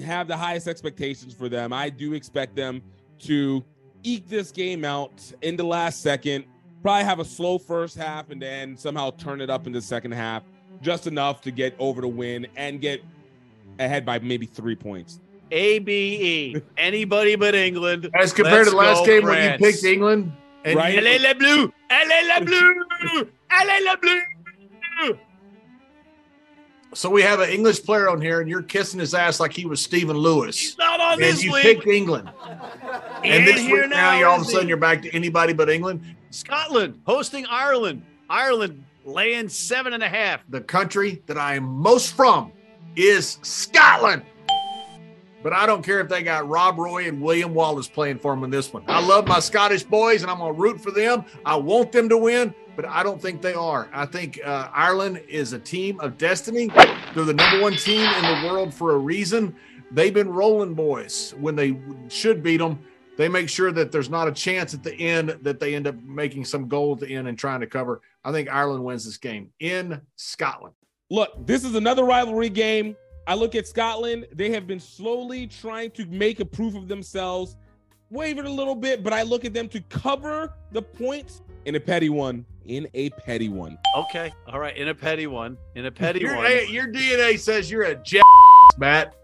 have 0.04 0.28
the 0.28 0.37
highest 0.37 0.69
expectations 0.69 1.35
for 1.35 1.49
them, 1.49 1.73
I 1.73 1.88
do 1.88 2.12
expect 2.12 2.57
them 2.57 2.83
to 3.21 3.64
eke 4.02 4.28
this 4.28 4.50
game 4.50 4.85
out 4.85 5.23
in 5.42 5.57
the 5.57 5.64
last 5.64 6.02
second. 6.02 6.45
Probably 6.83 7.04
have 7.04 7.21
a 7.21 7.25
slow 7.25 7.59
first 7.59 7.97
half 7.97 8.30
and 8.30 8.40
then 8.40 8.76
somehow 8.76 9.11
turn 9.11 9.40
it 9.40 9.50
up 9.50 9.66
in 9.66 9.73
the 9.73 9.83
second 9.83 10.12
half, 10.12 10.42
just 10.82 11.06
enough 11.06 11.40
to 11.42 11.50
get 11.50 11.75
over 11.78 12.00
the 12.00 12.08
win 12.08 12.46
and 12.56 12.80
get 12.80 13.02
ahead 13.78 14.04
by 14.04 14.18
maybe 14.18 14.46
three 14.46 14.75
points. 14.76 15.20
A 15.50 15.78
B 15.80 16.54
E. 16.54 16.62
Anybody 16.76 17.34
but 17.37 17.54
England. 17.54 18.08
As 18.14 18.32
compared 18.32 18.58
Let's 18.66 18.70
to 18.70 18.76
last 18.76 18.99
go, 19.00 19.06
game 19.06 19.25
when 19.25 19.52
you 19.52 19.58
picked 19.58 19.84
England, 19.84 20.32
and 20.64 20.76
Right. 20.76 20.94
you- 20.94 21.00
Allez 21.00 21.18
les 21.20 21.34
bleus! 21.34 21.70
Allez 21.90 22.28
les 22.28 22.44
bleus! 22.44 23.26
Allez 23.50 23.84
les 23.84 23.96
bleus! 24.00 25.16
So 26.92 27.08
we 27.08 27.22
have 27.22 27.38
an 27.38 27.50
English 27.50 27.84
player 27.84 28.08
on 28.08 28.20
here, 28.20 28.40
and 28.40 28.49
you're 28.50 28.62
kissing 28.62 28.99
his 28.99 29.14
ass 29.14 29.38
like 29.38 29.52
he 29.52 29.64
was 29.64 29.80
Stephen 29.80 30.16
Lewis. 30.16 30.58
He's 30.58 30.76
not 30.78 31.00
on 31.00 31.12
And 31.14 31.22
this 31.22 31.42
you 31.44 31.52
week. 31.52 31.62
picked 31.62 31.87
England. 31.87 32.28
He 33.22 33.30
And 33.30 33.46
this 33.46 33.60
here 33.60 33.82
week 33.82 33.90
now, 33.90 34.18
you're 34.18 34.28
all 34.28 34.40
of 34.40 34.42
a 34.42 34.44
sudden 34.44 34.62
he? 34.62 34.68
you're 34.70 34.76
back 34.76 35.02
to 35.02 35.14
anybody 35.14 35.52
but 35.52 35.70
England. 35.70 36.02
Scotland 36.30 37.00
hosting 37.06 37.46
Ireland. 37.46 38.02
Ireland 38.28 38.84
laying 39.04 39.49
seven 39.49 39.92
and 39.92 40.02
a 40.02 40.09
half. 40.09 40.42
The 40.49 40.61
country 40.61 41.23
that 41.26 41.38
I 41.38 41.54
am 41.54 41.64
most 41.64 42.14
from 42.14 42.52
is 42.97 43.38
Scotland. 43.42 44.23
But 45.42 45.54
I 45.54 45.64
don't 45.64 45.83
care 45.83 46.00
if 46.00 46.09
they 46.09 46.23
got 46.23 46.49
Rob 46.49 46.78
Roy 46.78 47.09
and 47.09 47.23
William 47.23 47.54
Wallace 47.54 47.88
playing 47.88 48.19
for 48.19 48.35
them 48.35 48.45
in 48.45 48.50
this 48.50 48.73
one. 48.73 48.85
I 48.88 49.00
love 49.00 49.26
my 49.26 49.40
Scottish 49.40 49.85
boys, 49.85 50.21
and 50.23 50.30
I'm 50.30 50.38
going 50.38 50.54
to 50.54 50.61
root 50.61 50.80
for 50.80 50.90
them. 50.90 51.25
I 51.47 51.57
want 51.57 51.92
them 51.92 52.11
to 52.11 52.19
win, 52.19 52.54
but 52.76 52.85
I 52.85 53.02
don't 53.02 53.21
think 53.21 53.40
they 53.40 53.54
are. 53.54 53.88
I 53.92 54.04
think 54.04 54.38
uh, 54.45 54.69
Ireland 54.73 55.23
is 55.28 55.54
a 55.54 55.59
team 55.59 55.99
of 56.00 56.19
destiny. 56.19 56.69
They're 57.14 57.25
the 57.25 57.33
number 57.33 57.62
one 57.62 57.75
team 57.75 58.02
in 58.02 58.23
the 58.23 58.49
world 58.49 58.75
for 58.75 58.92
a 58.92 58.99
reason. 58.99 59.57
They've 59.90 60.12
been 60.12 60.28
rolling 60.28 60.75
boys 60.75 61.35
when 61.38 61.57
they 61.57 61.80
should 62.09 62.42
beat 62.42 62.59
them. 62.59 62.78
They 63.16 63.28
make 63.28 63.49
sure 63.49 63.73
that 63.73 63.92
there's 63.92 64.11
not 64.11 64.28
a 64.28 64.33
chance 64.33 64.73
at 64.73 64.83
the 64.83 64.95
end 64.95 65.30
that 65.42 65.59
they 65.59 65.75
end 65.75 65.87
up 65.87 65.95
making 66.02 66.45
some 66.45 66.69
the 66.69 67.07
end 67.09 67.28
and 67.28 67.38
trying 67.38 67.61
to 67.61 67.66
cover. 67.66 68.02
I 68.25 68.33
think 68.33 68.49
Ireland 68.50 68.85
wins 68.85 69.05
this 69.05 69.17
game 69.17 69.50
in 69.61 70.00
Scotland. 70.17 70.75
Look, 71.11 71.47
this 71.47 71.65
is 71.65 71.75
another 71.75 72.05
rivalry 72.05 72.49
game. 72.50 72.97
I 73.27 73.35
look 73.35 73.55
at 73.55 73.67
Scotland. 73.67 74.27
They 74.35 74.50
have 74.50 74.67
been 74.67 74.81
slowly 74.81 75.47
trying 75.47 75.91
to 75.93 76.07
make 76.07 76.41
a 76.41 76.45
proof 76.45 76.75
of 76.75 76.89
themselves, 76.89 77.57
wavered 78.11 78.47
a 78.47 78.50
little 78.50 78.75
bit, 78.75 79.03
but 79.03 79.12
I 79.12 79.23
look 79.23 79.45
at 79.45 79.55
them 79.55 79.69
to 79.69 79.81
cover 79.83 80.53
the 80.73 80.83
points 80.83 81.43
in 81.65 81.75
a 81.77 81.81
petty 81.81 82.09
one. 82.11 82.45
In 82.67 82.87
a 82.95 83.11
petty 83.11 83.49
one. 83.49 83.79
Okay. 83.97 84.33
All 84.47 84.61
right. 84.61 84.77
In 84.77 84.89
a 84.89 84.95
petty 84.95 85.27
one. 85.27 85.57
In 85.75 85.87
a 85.87 85.91
petty 85.91 86.21
your, 86.21 86.37
one. 86.37 86.47
hey, 86.47 86.67
your 86.69 86.87
DNA 86.89 87.39
says 87.39 87.71
you're 87.71 87.83
a 87.85 87.95
jet, 87.97 88.23
Matt. 88.79 89.15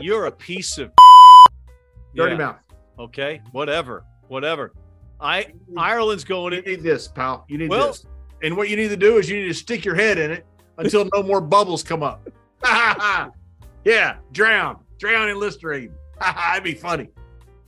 You're 0.00 0.26
a 0.26 0.32
piece 0.32 0.78
of 0.78 0.90
Dirty 2.16 2.32
Yeah. 2.32 2.38
mouth. 2.38 2.56
Okay. 2.98 3.40
Whatever. 3.52 4.04
Whatever. 4.28 4.72
I 5.20 5.52
Ireland's 5.76 6.24
going 6.24 6.54
You 6.54 6.58
in. 6.60 6.64
need 6.64 6.82
this, 6.82 7.08
pal. 7.08 7.44
You 7.48 7.58
need 7.58 7.70
Well- 7.70 7.88
this. 7.88 8.04
And 8.42 8.56
what 8.56 8.68
you 8.68 8.76
need 8.76 8.88
to 8.88 8.96
do 8.96 9.18
is 9.18 9.28
you 9.28 9.40
need 9.40 9.48
to 9.48 9.54
stick 9.54 9.84
your 9.84 9.94
head 9.94 10.18
in 10.18 10.30
it 10.30 10.46
until 10.78 11.08
no 11.14 11.22
more 11.22 11.40
bubbles 11.40 11.82
come 11.82 12.02
up. 12.02 12.28
yeah, 13.84 14.16
drown. 14.32 14.78
Drown 14.98 15.28
in 15.28 15.38
Listerine. 15.38 15.92
That'd 16.20 16.64
be 16.64 16.74
funny. 16.74 17.08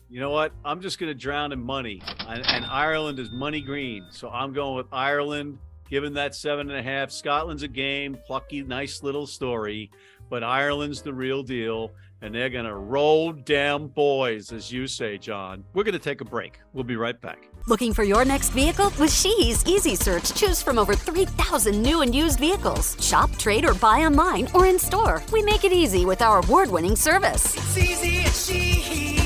You 0.08 0.18
know 0.18 0.30
what? 0.30 0.52
I'm 0.64 0.80
just 0.80 0.98
going 0.98 1.10
to 1.10 1.14
drown 1.14 1.52
in 1.52 1.62
money, 1.62 2.02
and, 2.26 2.44
and 2.44 2.64
Ireland 2.64 3.20
is 3.20 3.30
money 3.30 3.60
green. 3.60 4.06
So 4.10 4.28
I'm 4.28 4.52
going 4.52 4.76
with 4.76 4.88
Ireland, 4.92 5.58
given 5.88 6.12
that 6.14 6.34
seven 6.34 6.68
and 6.68 6.78
a 6.78 6.82
half. 6.82 7.12
Scotland's 7.12 7.62
a 7.62 7.68
game, 7.68 8.18
plucky, 8.26 8.62
nice 8.62 9.04
little 9.04 9.24
story, 9.24 9.88
but 10.28 10.42
Ireland's 10.42 11.00
the 11.00 11.14
real 11.14 11.44
deal, 11.44 11.92
and 12.22 12.34
they're 12.34 12.50
going 12.50 12.66
to 12.66 12.74
roll 12.74 13.32
damn 13.32 13.88
boys, 13.88 14.52
as 14.52 14.70
you 14.70 14.86
say, 14.86 15.18
John. 15.18 15.64
We're 15.74 15.84
going 15.84 15.92
to 15.94 15.98
take 15.98 16.20
a 16.20 16.24
break. 16.24 16.60
We'll 16.72 16.84
be 16.84 16.96
right 16.96 17.18
back. 17.20 17.48
Looking 17.66 17.92
for 17.94 18.04
your 18.04 18.24
next 18.24 18.50
vehicle? 18.50 18.92
With 18.98 19.10
Sheehy's 19.12 19.66
Easy 19.66 19.94
Search, 19.94 20.34
choose 20.34 20.62
from 20.62 20.78
over 20.78 20.94
3,000 20.94 21.82
new 21.82 22.02
and 22.02 22.14
used 22.14 22.38
vehicles. 22.38 22.96
Shop, 23.04 23.30
trade, 23.36 23.64
or 23.64 23.74
buy 23.74 24.00
online 24.00 24.48
or 24.54 24.66
in 24.66 24.78
store. 24.78 25.22
We 25.32 25.42
make 25.42 25.64
it 25.64 25.72
easy 25.72 26.04
with 26.04 26.22
our 26.22 26.38
award 26.40 26.70
winning 26.70 26.96
service. 26.96 27.56
It's 27.56 27.78
easy 27.78 28.20
at 28.20 28.32
Sheehy. 28.32 29.16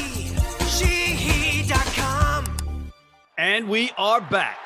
Sheehy.com. 0.68 2.44
And 3.38 3.68
we 3.68 3.90
are 3.98 4.20
back. 4.20 4.58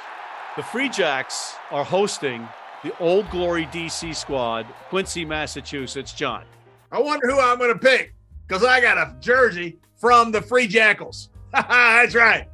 The 0.56 0.62
Free 0.62 0.88
Jacks 0.88 1.54
are 1.70 1.84
hosting 1.84 2.48
the 2.82 2.96
Old 2.98 3.28
Glory 3.30 3.66
DC 3.66 4.14
squad, 4.14 4.66
Quincy, 4.88 5.24
Massachusetts. 5.24 6.12
John. 6.12 6.44
I 6.90 7.00
wonder 7.00 7.26
who 7.28 7.38
I'm 7.38 7.58
going 7.58 7.72
to 7.72 7.78
pick 7.78 8.14
because 8.48 8.64
I 8.64 8.80
got 8.80 8.96
a 8.96 9.14
jersey 9.20 9.78
from 9.96 10.32
the 10.32 10.40
Free 10.40 10.66
Jackals. 10.66 11.28
That's 11.52 12.14
right. 12.14 12.48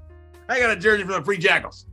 I 0.48 0.58
got 0.58 0.70
a 0.70 0.76
jersey 0.76 1.04
from 1.04 1.12
the 1.12 1.22
Free 1.22 1.38
Jackals. 1.38 1.86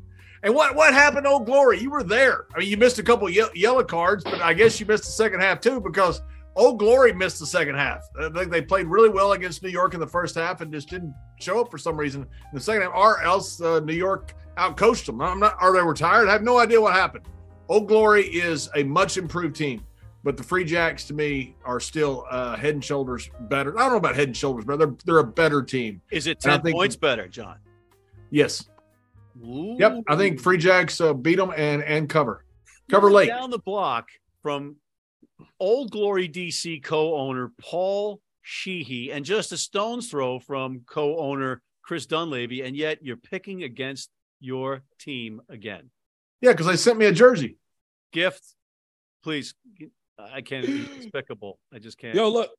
And 0.43 0.55
what 0.55 0.75
what 0.75 0.93
happened, 0.93 1.27
Old 1.27 1.45
Glory? 1.45 1.79
You 1.79 1.91
were 1.91 2.03
there. 2.03 2.45
I 2.55 2.59
mean, 2.59 2.69
you 2.69 2.77
missed 2.77 2.97
a 2.97 3.03
couple 3.03 3.29
ye- 3.29 3.45
yellow 3.53 3.83
cards, 3.83 4.23
but 4.23 4.41
I 4.41 4.53
guess 4.53 4.79
you 4.79 4.85
missed 4.87 5.03
the 5.05 5.11
second 5.11 5.39
half 5.39 5.61
too 5.61 5.79
because 5.79 6.21
Old 6.55 6.79
Glory 6.79 7.13
missed 7.13 7.39
the 7.39 7.45
second 7.45 7.75
half. 7.75 8.01
I 8.19 8.29
think 8.29 8.51
they 8.51 8.61
played 8.61 8.87
really 8.87 9.09
well 9.09 9.33
against 9.33 9.61
New 9.61 9.69
York 9.69 9.93
in 9.93 9.99
the 9.99 10.07
first 10.07 10.35
half 10.35 10.61
and 10.61 10.73
just 10.73 10.89
didn't 10.89 11.13
show 11.39 11.61
up 11.61 11.69
for 11.69 11.77
some 11.77 11.95
reason 11.95 12.23
in 12.23 12.27
the 12.53 12.59
second 12.59 12.81
half, 12.81 12.91
or 12.95 13.21
else 13.21 13.61
uh, 13.61 13.79
New 13.81 13.93
York 13.93 14.33
outcoached 14.57 15.05
them. 15.05 15.21
I'm 15.21 15.39
not, 15.39 15.57
they 15.61 15.81
were 15.81 15.93
tired. 15.93 16.27
I 16.27 16.33
have 16.33 16.43
no 16.43 16.57
idea 16.57 16.81
what 16.81 16.93
happened. 16.93 17.25
Old 17.69 17.87
Glory 17.87 18.23
is 18.23 18.69
a 18.75 18.83
much 18.83 19.17
improved 19.17 19.55
team 19.55 19.85
but 20.23 20.37
the 20.37 20.43
Free 20.43 20.63
Jacks 20.63 21.05
to 21.07 21.13
me 21.13 21.55
are 21.65 21.79
still 21.79 22.25
uh, 22.29 22.55
head 22.55 22.73
and 22.75 22.83
shoulders 22.83 23.29
better. 23.41 23.77
I 23.77 23.83
don't 23.83 23.91
know 23.91 23.97
about 23.97 24.15
head 24.15 24.27
and 24.27 24.37
shoulders, 24.37 24.65
but 24.65 24.77
they're 24.79 24.95
they're 25.05 25.19
a 25.19 25.23
better 25.23 25.61
team. 25.63 26.01
Is 26.11 26.27
it 26.27 26.43
And 26.43 26.53
I 26.53 26.55
10 26.57 26.63
think- 26.65 26.75
points 26.75 26.95
better, 26.95 27.27
John? 27.27 27.57
Yes. 28.29 28.67
Yep. 29.41 30.03
I 30.07 30.15
think 30.17 30.39
Free 30.41 30.57
Jacks 30.57 30.99
uh, 31.01 31.13
beat 31.13 31.35
them 31.37 31.51
and 31.55 31.81
and 31.83 32.07
cover 32.09 32.45
cover 32.89 33.09
late. 33.09 33.27
Down 33.29 33.49
the 33.49 33.59
block 33.59 34.09
from 34.43 34.75
Old 35.59 35.91
Glory 35.91 36.27
DC 36.29 36.83
co-owner 36.83 37.51
Paul 37.59 38.21
Sheehy, 38.41 39.11
and 39.11 39.23
just 39.25 39.51
a 39.51 39.57
stone's 39.57 40.09
throw 40.09 40.39
from 40.39 40.81
co-owner 40.87 41.61
Chris 41.83 42.05
Dunlavey, 42.05 42.63
and 42.65 42.75
yet 42.75 42.99
you're 43.01 43.17
picking 43.17 43.63
against 43.63 44.09
your 44.39 44.83
team 44.99 45.41
again. 45.49 45.89
Yeah, 46.41 46.51
because 46.51 46.65
they 46.67 46.75
sent 46.75 46.97
me 46.97 47.05
a 47.05 47.11
jersey. 47.11 47.57
Gift, 48.11 48.43
please. 49.23 49.53
I 50.31 50.41
can't. 50.41 50.65
It's 50.67 50.95
despicable. 50.95 51.59
I 51.73 51.79
just 51.79 51.97
can't. 51.97 52.15
Yo, 52.15 52.29
look, 52.29 52.49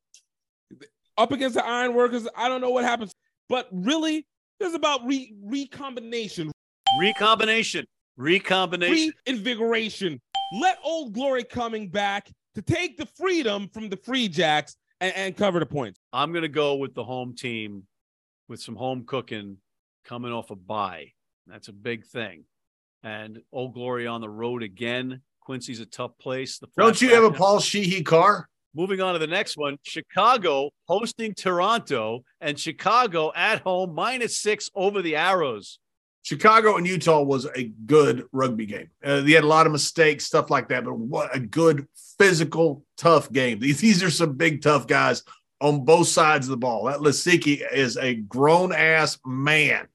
up 1.18 1.32
against 1.32 1.56
the 1.56 1.64
Iron 1.64 1.94
Workers, 1.94 2.26
I 2.36 2.48
don't 2.48 2.60
know 2.60 2.70
what 2.70 2.84
happens, 2.84 3.12
but 3.48 3.68
really, 3.72 4.26
this 4.58 4.70
is 4.70 4.74
about 4.74 5.04
re 5.06 5.34
recombination, 5.42 6.50
recombination. 6.98 7.86
Recombination. 8.16 9.12
reinvigoration. 9.26 10.20
Let 10.60 10.78
Old 10.84 11.14
Glory 11.14 11.44
coming 11.44 11.88
back 11.88 12.30
to 12.54 12.62
take 12.62 12.98
the 12.98 13.06
freedom 13.06 13.68
from 13.72 13.88
the 13.88 13.96
Free 13.96 14.28
Jacks 14.28 14.76
and, 15.00 15.14
and 15.16 15.36
cover 15.36 15.58
the 15.58 15.66
points. 15.66 15.98
I'm 16.12 16.32
going 16.32 16.42
to 16.42 16.48
go 16.48 16.76
with 16.76 16.94
the 16.94 17.04
home 17.04 17.34
team 17.34 17.84
with 18.48 18.60
some 18.60 18.76
home 18.76 19.04
cooking 19.06 19.56
coming 20.04 20.32
off 20.32 20.50
a 20.50 20.56
bye. 20.56 21.12
That's 21.46 21.68
a 21.68 21.72
big 21.72 22.04
thing. 22.04 22.44
And 23.02 23.40
Old 23.52 23.74
Glory 23.74 24.06
on 24.06 24.20
the 24.20 24.28
road 24.28 24.62
again. 24.62 25.22
Quincy's 25.44 25.80
a 25.80 25.86
tough 25.86 26.16
place. 26.18 26.58
The 26.58 26.68
Don't 26.78 27.00
you 27.00 27.14
have 27.14 27.24
a 27.24 27.30
Paul 27.30 27.60
Sheehy 27.60 28.02
car? 28.02 28.48
Moving 28.74 29.00
on 29.02 29.12
to 29.12 29.18
the 29.18 29.26
next 29.26 29.56
one 29.56 29.76
Chicago 29.82 30.70
hosting 30.86 31.34
Toronto 31.34 32.24
and 32.40 32.58
Chicago 32.58 33.30
at 33.34 33.60
home 33.60 33.94
minus 33.94 34.38
six 34.38 34.70
over 34.74 35.02
the 35.02 35.16
Arrows. 35.16 35.78
Chicago 36.22 36.76
and 36.76 36.86
Utah 36.86 37.20
was 37.20 37.46
a 37.56 37.64
good 37.84 38.24
rugby 38.32 38.64
game. 38.66 38.88
Uh, 39.04 39.20
they 39.22 39.32
had 39.32 39.44
a 39.44 39.48
lot 39.48 39.66
of 39.66 39.72
mistakes, 39.72 40.24
stuff 40.24 40.50
like 40.50 40.68
that, 40.68 40.84
but 40.84 40.96
what 40.96 41.34
a 41.34 41.40
good 41.40 41.86
physical, 42.16 42.84
tough 42.96 43.30
game. 43.32 43.58
These, 43.58 43.80
these 43.80 44.02
are 44.02 44.10
some 44.10 44.34
big, 44.34 44.62
tough 44.62 44.86
guys 44.86 45.24
on 45.60 45.84
both 45.84 46.06
sides 46.06 46.46
of 46.46 46.52
the 46.52 46.56
ball. 46.56 46.84
That 46.84 47.00
Lisicki 47.00 47.60
is 47.72 47.96
a 47.96 48.14
grown 48.14 48.72
ass 48.72 49.18
man, 49.26 49.88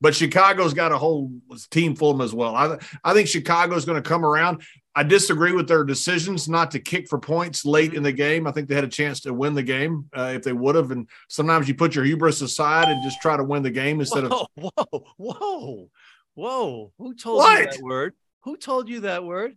but 0.00 0.16
Chicago's 0.16 0.74
got 0.74 0.90
a 0.90 0.98
whole 0.98 1.30
team 1.70 1.94
full 1.94 2.10
of 2.10 2.18
them 2.18 2.24
as 2.24 2.34
well. 2.34 2.56
I, 2.56 2.78
I 3.04 3.14
think 3.14 3.28
Chicago's 3.28 3.84
going 3.84 4.02
to 4.02 4.08
come 4.08 4.24
around. 4.24 4.62
I 4.98 5.04
disagree 5.04 5.52
with 5.52 5.68
their 5.68 5.84
decisions 5.84 6.48
not 6.48 6.72
to 6.72 6.80
kick 6.80 7.08
for 7.08 7.20
points 7.20 7.64
late 7.64 7.94
in 7.94 8.02
the 8.02 8.10
game. 8.10 8.48
I 8.48 8.50
think 8.50 8.68
they 8.68 8.74
had 8.74 8.82
a 8.82 8.88
chance 8.88 9.20
to 9.20 9.32
win 9.32 9.54
the 9.54 9.62
game 9.62 10.06
uh, 10.12 10.32
if 10.34 10.42
they 10.42 10.52
would 10.52 10.74
have. 10.74 10.90
And 10.90 11.08
sometimes 11.28 11.68
you 11.68 11.76
put 11.76 11.94
your 11.94 12.04
hubris 12.04 12.40
aside 12.40 12.88
and 12.88 13.00
just 13.04 13.22
try 13.22 13.36
to 13.36 13.44
win 13.44 13.62
the 13.62 13.70
game 13.70 14.00
instead 14.00 14.24
of 14.24 14.32
Whoa, 14.32 14.48
whoa, 14.74 15.04
whoa, 15.16 15.90
whoa. 16.34 16.92
Who 16.98 17.14
told 17.14 17.44
you 17.44 17.64
that 17.66 17.78
word? 17.80 18.14
Who 18.42 18.56
told 18.56 18.88
you 18.88 19.00
that 19.02 19.22
word? 19.22 19.56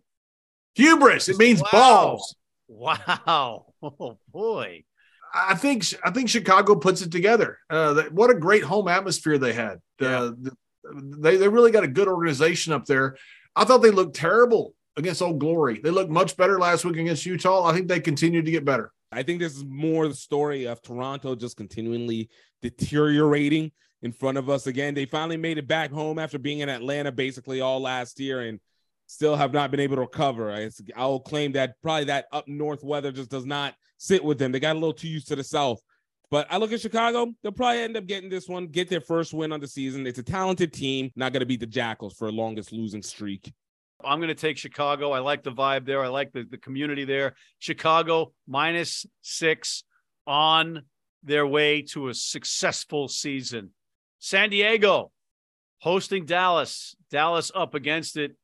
Hubris. 0.76 1.28
It 1.28 1.38
means 1.38 1.60
Wow. 1.60 1.68
balls. 1.72 2.36
Wow. 2.68 3.66
Oh, 3.82 4.16
boy. 4.32 4.84
I 5.34 5.56
think 5.56 5.84
I 6.04 6.12
think 6.12 6.28
Chicago 6.28 6.76
puts 6.76 7.02
it 7.02 7.10
together. 7.10 7.58
Uh, 7.68 7.94
that, 7.94 8.12
what 8.12 8.30
a 8.30 8.34
great 8.34 8.62
home 8.62 8.86
atmosphere 8.86 9.38
they 9.38 9.54
had. 9.54 9.80
Yeah. 9.98 10.20
Uh, 10.20 10.32
they 11.18 11.36
they 11.36 11.48
really 11.48 11.72
got 11.72 11.82
a 11.82 11.88
good 11.88 12.06
organization 12.06 12.72
up 12.72 12.86
there. 12.86 13.16
I 13.56 13.64
thought 13.64 13.78
they 13.78 13.90
looked 13.90 14.14
terrible 14.14 14.74
against 14.96 15.22
Old 15.22 15.38
Glory. 15.38 15.80
They 15.80 15.90
looked 15.90 16.10
much 16.10 16.36
better 16.36 16.58
last 16.58 16.84
week 16.84 16.96
against 16.96 17.26
Utah. 17.26 17.64
I 17.64 17.72
think 17.72 17.88
they 17.88 18.00
continue 18.00 18.42
to 18.42 18.50
get 18.50 18.64
better. 18.64 18.92
I 19.10 19.22
think 19.22 19.40
this 19.40 19.56
is 19.56 19.64
more 19.64 20.08
the 20.08 20.14
story 20.14 20.66
of 20.66 20.80
Toronto 20.82 21.34
just 21.34 21.56
continually 21.56 22.30
deteriorating 22.62 23.72
in 24.02 24.12
front 24.12 24.38
of 24.38 24.48
us 24.50 24.66
again. 24.66 24.94
They 24.94 25.04
finally 25.04 25.36
made 25.36 25.58
it 25.58 25.68
back 25.68 25.90
home 25.92 26.18
after 26.18 26.38
being 26.38 26.60
in 26.60 26.68
Atlanta 26.68 27.12
basically 27.12 27.60
all 27.60 27.80
last 27.80 28.18
year 28.18 28.40
and 28.40 28.58
still 29.06 29.36
have 29.36 29.52
not 29.52 29.70
been 29.70 29.80
able 29.80 29.96
to 29.96 30.02
recover. 30.02 30.50
I- 30.50 30.70
I'll 30.96 31.20
claim 31.20 31.52
that 31.52 31.74
probably 31.82 32.04
that 32.04 32.26
up 32.32 32.48
north 32.48 32.82
weather 32.82 33.12
just 33.12 33.30
does 33.30 33.46
not 33.46 33.74
sit 33.98 34.24
with 34.24 34.38
them. 34.38 34.52
They 34.52 34.60
got 34.60 34.72
a 34.76 34.78
little 34.78 34.94
too 34.94 35.08
used 35.08 35.28
to 35.28 35.36
the 35.36 35.44
south. 35.44 35.80
But 36.30 36.46
I 36.50 36.56
look 36.56 36.72
at 36.72 36.80
Chicago, 36.80 37.34
they'll 37.42 37.52
probably 37.52 37.82
end 37.82 37.96
up 37.96 38.06
getting 38.06 38.30
this 38.30 38.48
one, 38.48 38.66
get 38.66 38.88
their 38.88 39.02
first 39.02 39.34
win 39.34 39.52
on 39.52 39.60
the 39.60 39.68
season. 39.68 40.06
It's 40.06 40.18
a 40.18 40.22
talented 40.22 40.72
team, 40.72 41.10
not 41.14 41.34
going 41.34 41.40
to 41.40 41.46
beat 41.46 41.60
the 41.60 41.66
Jackals 41.66 42.14
for 42.14 42.32
longest 42.32 42.72
losing 42.72 43.02
streak. 43.02 43.52
I'm 44.04 44.18
going 44.18 44.28
to 44.28 44.34
take 44.34 44.58
Chicago. 44.58 45.12
I 45.12 45.20
like 45.20 45.42
the 45.42 45.52
vibe 45.52 45.86
there. 45.86 46.02
I 46.02 46.08
like 46.08 46.32
the, 46.32 46.44
the 46.48 46.58
community 46.58 47.04
there. 47.04 47.34
Chicago 47.58 48.32
minus 48.46 49.06
six 49.20 49.84
on 50.26 50.82
their 51.22 51.46
way 51.46 51.82
to 51.82 52.08
a 52.08 52.14
successful 52.14 53.08
season. 53.08 53.70
San 54.18 54.50
Diego 54.50 55.10
hosting 55.78 56.24
Dallas. 56.26 56.94
Dallas 57.10 57.50
up 57.54 57.74
against 57.74 58.16
it, 58.16 58.36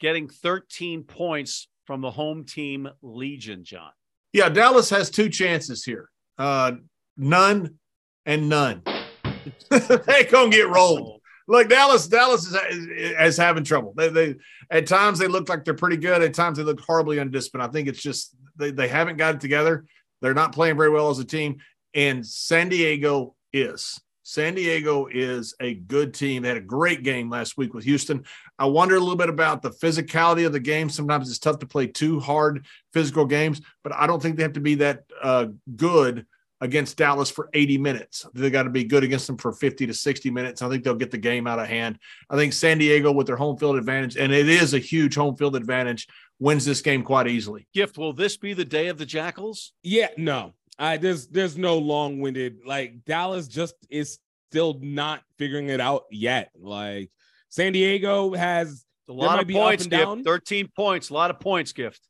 getting 0.00 0.28
13 0.28 1.04
points 1.04 1.68
from 1.86 2.00
the 2.00 2.10
home 2.10 2.44
team 2.44 2.88
Legion, 3.02 3.64
John. 3.64 3.90
Yeah, 4.32 4.48
Dallas 4.48 4.90
has 4.90 5.08
two 5.08 5.28
chances 5.28 5.84
here. 5.84 6.10
Uh, 6.36 6.72
none 7.16 7.78
and 8.26 8.48
none. 8.48 8.82
they 9.70 10.24
gonna 10.24 10.50
get 10.50 10.68
rolled. 10.68 11.20
Look, 11.48 11.68
Dallas, 11.68 12.08
Dallas 12.08 12.46
is, 12.46 12.54
is, 12.54 13.14
is 13.20 13.36
having 13.36 13.64
trouble. 13.64 13.94
They, 13.96 14.08
they 14.08 14.34
at 14.70 14.86
times 14.86 15.18
they 15.18 15.28
look 15.28 15.48
like 15.48 15.64
they're 15.64 15.74
pretty 15.74 15.96
good. 15.96 16.22
At 16.22 16.34
times 16.34 16.58
they 16.58 16.64
look 16.64 16.80
horribly 16.80 17.18
undisciplined. 17.18 17.68
I 17.68 17.72
think 17.72 17.88
it's 17.88 18.02
just 18.02 18.34
they, 18.56 18.70
they 18.70 18.88
haven't 18.88 19.16
got 19.16 19.36
it 19.36 19.40
together. 19.40 19.84
They're 20.20 20.34
not 20.34 20.52
playing 20.52 20.76
very 20.76 20.90
well 20.90 21.10
as 21.10 21.18
a 21.18 21.24
team. 21.24 21.58
And 21.94 22.26
San 22.26 22.68
Diego 22.68 23.34
is. 23.52 24.00
San 24.22 24.56
Diego 24.56 25.06
is 25.06 25.54
a 25.60 25.74
good 25.74 26.12
team. 26.12 26.42
They 26.42 26.48
had 26.48 26.56
a 26.56 26.60
great 26.60 27.04
game 27.04 27.30
last 27.30 27.56
week 27.56 27.72
with 27.72 27.84
Houston. 27.84 28.24
I 28.58 28.64
wonder 28.64 28.96
a 28.96 29.00
little 29.00 29.14
bit 29.14 29.28
about 29.28 29.62
the 29.62 29.70
physicality 29.70 30.44
of 30.44 30.52
the 30.52 30.58
game. 30.58 30.90
Sometimes 30.90 31.30
it's 31.30 31.38
tough 31.38 31.60
to 31.60 31.66
play 31.66 31.86
two 31.86 32.18
hard 32.18 32.66
physical 32.92 33.24
games, 33.24 33.60
but 33.84 33.94
I 33.94 34.08
don't 34.08 34.20
think 34.20 34.36
they 34.36 34.42
have 34.42 34.54
to 34.54 34.60
be 34.60 34.74
that 34.76 35.04
uh, 35.22 35.46
good 35.76 36.26
against 36.60 36.96
Dallas 36.96 37.30
for 37.30 37.48
80 37.52 37.78
minutes. 37.78 38.26
They 38.34 38.50
got 38.50 38.62
to 38.62 38.70
be 38.70 38.84
good 38.84 39.04
against 39.04 39.26
them 39.26 39.36
for 39.36 39.52
50 39.52 39.86
to 39.86 39.94
60 39.94 40.30
minutes. 40.30 40.62
I 40.62 40.68
think 40.68 40.84
they'll 40.84 40.94
get 40.94 41.10
the 41.10 41.18
game 41.18 41.46
out 41.46 41.58
of 41.58 41.66
hand. 41.68 41.98
I 42.30 42.36
think 42.36 42.52
San 42.52 42.78
Diego 42.78 43.12
with 43.12 43.26
their 43.26 43.36
home 43.36 43.56
field 43.58 43.76
advantage, 43.76 44.16
and 44.16 44.32
it 44.32 44.48
is 44.48 44.72
a 44.74 44.78
huge 44.78 45.14
home 45.14 45.36
field 45.36 45.54
advantage, 45.56 46.06
wins 46.38 46.64
this 46.64 46.80
game 46.80 47.02
quite 47.02 47.26
easily. 47.28 47.66
Gift, 47.74 47.98
will 47.98 48.12
this 48.12 48.36
be 48.36 48.54
the 48.54 48.64
day 48.64 48.88
of 48.88 48.98
the 48.98 49.06
Jackals? 49.06 49.72
Yeah, 49.82 50.08
no. 50.16 50.54
I 50.78 50.98
there's 50.98 51.26
there's 51.28 51.56
no 51.56 51.78
long-winded 51.78 52.58
like 52.66 53.04
Dallas 53.06 53.48
just 53.48 53.74
is 53.88 54.18
still 54.50 54.78
not 54.82 55.22
figuring 55.38 55.70
it 55.70 55.80
out 55.80 56.04
yet. 56.10 56.50
Like 56.54 57.10
San 57.48 57.72
Diego 57.72 58.34
has 58.34 58.84
A 59.08 59.12
lot 59.12 59.40
of 59.40 59.48
points, 59.48 59.84
and 59.84 59.90
Gift. 59.90 60.02
down. 60.02 60.22
13 60.24 60.68
points, 60.76 61.08
a 61.10 61.14
lot 61.14 61.30
of 61.30 61.40
points, 61.40 61.72
Gift. 61.72 62.00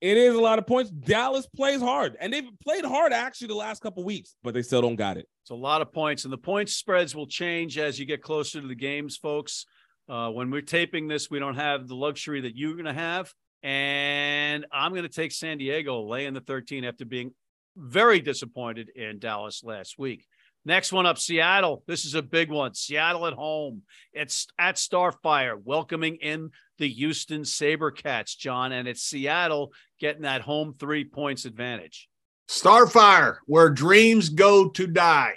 It 0.00 0.16
is 0.16 0.34
a 0.34 0.40
lot 0.40 0.58
of 0.58 0.66
points. 0.66 0.90
Dallas 0.90 1.46
plays 1.56 1.80
hard, 1.80 2.16
and 2.20 2.32
they've 2.32 2.48
played 2.62 2.84
hard 2.84 3.12
actually 3.12 3.48
the 3.48 3.54
last 3.54 3.82
couple 3.82 4.04
weeks, 4.04 4.34
but 4.42 4.54
they 4.54 4.62
still 4.62 4.80
don't 4.80 4.96
got 4.96 5.16
it. 5.16 5.26
It's 5.42 5.50
a 5.50 5.54
lot 5.54 5.82
of 5.82 5.92
points, 5.92 6.24
and 6.24 6.32
the 6.32 6.38
point 6.38 6.68
spreads 6.68 7.14
will 7.14 7.26
change 7.26 7.78
as 7.78 7.98
you 7.98 8.06
get 8.06 8.22
closer 8.22 8.60
to 8.60 8.66
the 8.66 8.74
games, 8.74 9.16
folks. 9.16 9.66
Uh, 10.08 10.30
when 10.30 10.50
we're 10.50 10.62
taping 10.62 11.08
this, 11.08 11.30
we 11.30 11.38
don't 11.38 11.56
have 11.56 11.86
the 11.86 11.94
luxury 11.94 12.42
that 12.42 12.56
you're 12.56 12.74
going 12.74 12.86
to 12.86 12.92
have. 12.92 13.32
And 13.62 14.66
I'm 14.72 14.92
going 14.92 15.02
to 15.02 15.08
take 15.08 15.32
San 15.32 15.58
Diego 15.58 16.02
laying 16.02 16.32
the 16.32 16.40
13 16.40 16.84
after 16.84 17.04
being 17.04 17.32
very 17.76 18.20
disappointed 18.20 18.90
in 18.94 19.18
Dallas 19.18 19.62
last 19.64 19.98
week. 19.98 20.26
Next 20.64 20.92
one 20.92 21.06
up, 21.06 21.18
Seattle. 21.18 21.82
This 21.86 22.04
is 22.04 22.14
a 22.14 22.22
big 22.22 22.50
one. 22.50 22.74
Seattle 22.74 23.26
at 23.26 23.32
home. 23.32 23.82
It's 24.12 24.46
at 24.58 24.76
Starfire, 24.76 25.58
welcoming 25.62 26.16
in 26.16 26.50
the 26.78 26.88
Houston 26.88 27.42
Sabercats, 27.42 28.36
John. 28.36 28.72
And 28.72 28.86
it's 28.86 29.02
Seattle 29.02 29.72
getting 29.98 30.22
that 30.22 30.42
home 30.42 30.74
three 30.78 31.04
points 31.04 31.44
advantage. 31.44 32.08
Starfire, 32.48 33.36
where 33.46 33.70
dreams 33.70 34.28
go 34.28 34.68
to 34.70 34.86
die. 34.86 35.34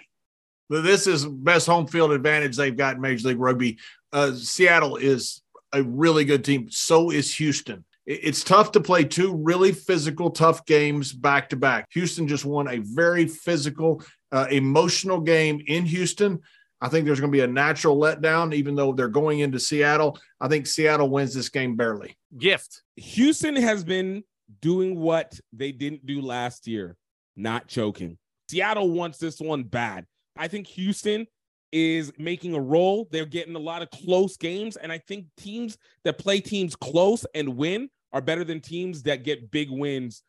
This 0.69 1.07
is 1.07 1.25
best 1.25 1.67
home 1.67 1.87
field 1.87 2.11
advantage 2.11 2.55
they've 2.55 2.75
got 2.75 2.95
in 2.95 3.01
Major 3.01 3.29
League 3.29 3.39
Rugby. 3.39 3.77
Uh, 4.13 4.33
Seattle 4.33 4.95
is 4.95 5.41
a 5.73 5.83
really 5.83 6.25
good 6.25 6.45
team. 6.45 6.69
So 6.69 7.11
is 7.11 7.35
Houston. 7.35 7.83
It's 8.05 8.43
tough 8.43 8.71
to 8.73 8.81
play 8.81 9.03
two 9.03 9.35
really 9.35 9.73
physical, 9.73 10.31
tough 10.31 10.65
games 10.65 11.13
back 11.13 11.49
to 11.49 11.55
back. 11.55 11.87
Houston 11.91 12.27
just 12.27 12.45
won 12.45 12.67
a 12.67 12.79
very 12.79 13.27
physical, 13.27 14.03
uh, 14.31 14.47
emotional 14.49 15.19
game 15.19 15.61
in 15.67 15.85
Houston. 15.85 16.39
I 16.81 16.89
think 16.89 17.05
there's 17.05 17.19
going 17.19 17.31
to 17.31 17.37
be 17.37 17.43
a 17.43 17.47
natural 17.47 17.97
letdown, 17.97 18.53
even 18.53 18.75
though 18.75 18.91
they're 18.91 19.07
going 19.07 19.39
into 19.39 19.59
Seattle. 19.59 20.19
I 20.39 20.47
think 20.47 20.65
Seattle 20.65 21.09
wins 21.09 21.33
this 21.33 21.49
game 21.49 21.75
barely. 21.75 22.17
Gift. 22.37 22.81
Houston 22.95 23.55
has 23.55 23.83
been 23.83 24.23
doing 24.61 24.99
what 24.99 25.39
they 25.53 25.71
didn't 25.71 26.05
do 26.05 26.21
last 26.21 26.67
year, 26.67 26.97
not 27.35 27.67
choking. 27.67 28.17
Seattle 28.49 28.89
wants 28.89 29.19
this 29.19 29.39
one 29.39 29.63
bad. 29.63 30.05
I 30.35 30.47
think 30.47 30.67
Houston 30.67 31.27
is 31.71 32.11
making 32.17 32.55
a 32.55 32.59
roll. 32.59 33.07
They're 33.11 33.25
getting 33.25 33.55
a 33.55 33.59
lot 33.59 33.81
of 33.81 33.89
close 33.91 34.35
games. 34.37 34.75
And 34.75 34.91
I 34.91 34.97
think 34.97 35.27
teams 35.37 35.77
that 36.03 36.17
play 36.17 36.41
teams 36.41 36.75
close 36.75 37.25
and 37.33 37.55
win 37.55 37.89
are 38.11 38.21
better 38.21 38.43
than 38.43 38.59
teams 38.59 39.03
that 39.03 39.23
get 39.23 39.51
big 39.51 39.69
wins 39.69 40.23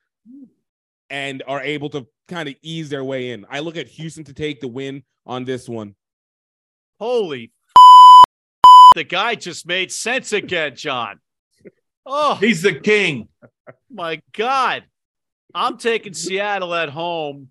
and 1.13 1.45
are 1.47 1.61
able 1.63 1.91
to 1.91 2.07
kind 2.27 2.49
of 2.49 2.57
ease 2.63 2.89
their 2.89 3.05
way 3.05 3.31
in. 3.31 3.47
I 3.49 3.61
look 3.61 3.77
at 3.77 3.87
Houston 3.87 4.25
to 4.25 4.33
take 4.33 4.61
the 4.61 4.67
win 4.69 5.05
on 5.27 5.45
this 5.45 5.69
one. 5.69 5.95
Holy 6.99 7.53
the 8.95 9.05
guy 9.05 9.35
just 9.35 9.67
made 9.67 9.91
sense 9.91 10.33
again, 10.33 10.77
John. 10.77 11.19
Oh 12.05 12.35
He's 12.35 12.63
the 12.63 12.75
king. 12.75 13.29
my 13.91 14.21
God. 14.33 14.85
I'm 15.55 15.77
taking 15.79 16.15
Seattle 16.15 16.75
at 16.75 16.89
home 16.89 17.49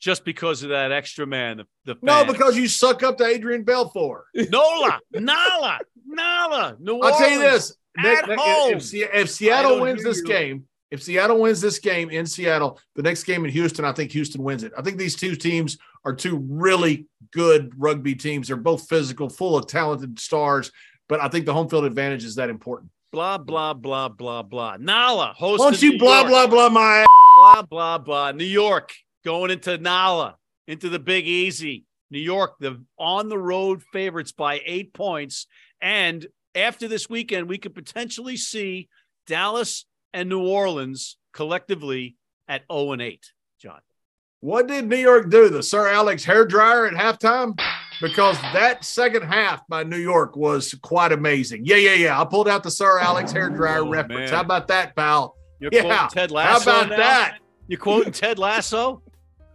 just 0.00 0.24
because 0.24 0.62
of 0.62 0.70
that 0.70 0.92
extra 0.92 1.26
man. 1.26 1.58
The, 1.58 1.94
the 1.94 1.98
No, 2.02 2.24
because 2.24 2.56
you 2.56 2.68
suck 2.68 3.02
up 3.02 3.18
to 3.18 3.24
Adrian 3.24 3.62
Balfour. 3.64 4.26
Nola, 4.34 5.00
Nala, 5.12 5.78
Nala. 6.06 6.76
New 6.78 6.98
I'll 7.00 7.16
tell 7.16 7.30
you 7.30 7.38
this: 7.38 7.74
at 7.96 8.02
Nick- 8.04 8.28
Nick, 8.28 8.38
home. 8.38 8.72
if, 8.74 8.92
if 8.94 9.30
Seattle 9.30 9.80
wins 9.80 10.02
this 10.04 10.18
you. 10.18 10.24
game, 10.24 10.64
if 10.90 11.02
Seattle 11.02 11.40
wins 11.40 11.60
this 11.60 11.78
game 11.78 12.10
in 12.10 12.26
Seattle, 12.26 12.80
the 12.94 13.02
next 13.02 13.24
game 13.24 13.44
in 13.44 13.50
Houston, 13.50 13.84
I 13.84 13.92
think 13.92 14.10
Houston 14.12 14.42
wins 14.42 14.62
it. 14.62 14.72
I 14.76 14.82
think 14.82 14.96
these 14.96 15.16
two 15.16 15.36
teams 15.36 15.78
are 16.04 16.14
two 16.14 16.38
really 16.48 17.06
good 17.32 17.72
rugby 17.76 18.14
teams. 18.14 18.48
They're 18.48 18.56
both 18.56 18.88
physical, 18.88 19.28
full 19.28 19.56
of 19.56 19.66
talented 19.66 20.18
stars, 20.18 20.72
but 21.08 21.20
I 21.20 21.28
think 21.28 21.46
the 21.46 21.52
home 21.52 21.68
field 21.68 21.84
advantage 21.84 22.24
is 22.24 22.36
that 22.36 22.48
important. 22.48 22.90
Blah, 23.12 23.38
blah, 23.38 23.74
blah, 23.74 24.08
blah, 24.08 24.42
blah. 24.42 24.76
Nala, 24.78 25.34
host 25.36 25.60
Why 25.60 25.70
don't 25.70 25.82
you 25.82 25.98
blah 25.98 26.26
blah 26.26 26.46
blah 26.46 26.68
my 26.68 27.06
blah, 27.36 27.62
blah, 27.62 27.98
blah. 27.98 28.32
New 28.32 28.44
York 28.44 28.92
going 29.24 29.50
into 29.50 29.78
Nala, 29.78 30.36
into 30.66 30.88
the 30.88 30.98
Big 30.98 31.26
Easy. 31.26 31.84
New 32.10 32.18
York, 32.18 32.54
the 32.58 32.82
on 32.98 33.28
the 33.28 33.38
road 33.38 33.82
favorites 33.92 34.32
by 34.32 34.60
eight 34.64 34.94
points. 34.94 35.46
And 35.80 36.26
after 36.54 36.88
this 36.88 37.08
weekend, 37.08 37.48
we 37.48 37.58
could 37.58 37.74
potentially 37.74 38.36
see 38.36 38.88
Dallas 39.26 39.84
and 40.12 40.28
New 40.28 40.46
Orleans 40.46 41.16
collectively 41.32 42.16
at 42.48 42.62
0 42.72 42.92
and 42.92 43.02
8. 43.02 43.32
John. 43.60 43.80
What 44.40 44.68
did 44.68 44.88
New 44.88 44.96
York 44.96 45.30
do? 45.30 45.48
The 45.48 45.62
Sir 45.62 45.88
Alex 45.88 46.24
hair 46.24 46.44
dryer 46.46 46.86
at 46.86 46.94
halftime? 46.94 47.58
Because 48.00 48.40
that 48.52 48.84
second 48.84 49.22
half 49.22 49.66
by 49.66 49.82
New 49.82 49.96
York 49.98 50.36
was 50.36 50.72
quite 50.82 51.10
amazing. 51.10 51.62
Yeah, 51.64 51.76
yeah, 51.76 51.94
yeah. 51.94 52.20
I 52.20 52.24
pulled 52.24 52.48
out 52.48 52.62
the 52.62 52.70
Sir 52.70 53.00
Alex 53.00 53.32
hair 53.32 53.50
dryer 53.50 53.80
Oh, 53.80 53.90
reference. 53.90 54.30
man. 54.30 54.34
How 54.34 54.40
about 54.42 54.68
that, 54.68 54.94
pal? 54.94 55.34
You're 55.58 55.70
Yeah. 55.72 55.82
quoting 55.82 56.08
Ted 56.10 56.30
How 56.30 56.62
about 56.62 56.88
now? 56.90 56.96
that? 56.96 57.38
You're 57.66 57.80
quoting 57.80 58.12
Ted 58.12 58.38
Lasso? 58.38 59.02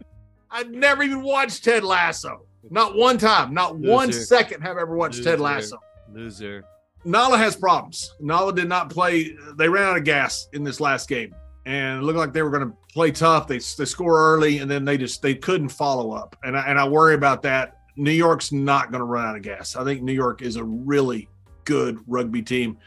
I'd 0.50 0.70
never 0.70 1.02
even 1.02 1.22
watched 1.22 1.64
Ted 1.64 1.82
Lasso. 1.82 2.46
Not 2.70 2.94
one 2.94 3.16
time. 3.16 3.54
Not 3.54 3.76
Loser. 3.76 3.90
one 3.92 4.12
second 4.12 4.60
have 4.60 4.76
I 4.76 4.82
ever 4.82 4.94
watched 4.94 5.24
Ted 5.24 5.40
Lasso. 5.40 5.78
Loser. 6.12 6.64
Nala 7.04 7.38
has 7.38 7.56
problems. 7.56 8.14
Nala 8.20 8.54
did 8.54 8.68
not 8.68 8.90
play. 8.90 9.36
They 9.56 9.68
ran 9.68 9.84
out 9.84 9.96
of 9.96 10.04
gas 10.04 10.48
in 10.52 10.64
this 10.64 10.80
last 10.80 11.08
game, 11.08 11.34
and 11.66 12.00
it 12.00 12.02
looked 12.02 12.18
like 12.18 12.32
they 12.32 12.42
were 12.42 12.50
going 12.50 12.68
to 12.68 12.76
play 12.92 13.10
tough. 13.10 13.46
They 13.46 13.58
they 13.58 13.84
score 13.84 14.18
early, 14.34 14.58
and 14.58 14.70
then 14.70 14.84
they 14.84 14.96
just 14.96 15.22
they 15.22 15.34
couldn't 15.34 15.68
follow 15.68 16.12
up. 16.12 16.36
And 16.42 16.56
I, 16.56 16.62
and 16.66 16.78
I 16.78 16.88
worry 16.88 17.14
about 17.14 17.42
that. 17.42 17.78
New 17.96 18.10
York's 18.10 18.52
not 18.52 18.90
going 18.90 19.00
to 19.00 19.04
run 19.04 19.26
out 19.26 19.36
of 19.36 19.42
gas. 19.42 19.76
I 19.76 19.84
think 19.84 20.02
New 20.02 20.12
York 20.12 20.42
is 20.42 20.56
a 20.56 20.64
really 20.64 21.28
good 21.64 21.98
rugby 22.06 22.42
team, 22.42 22.78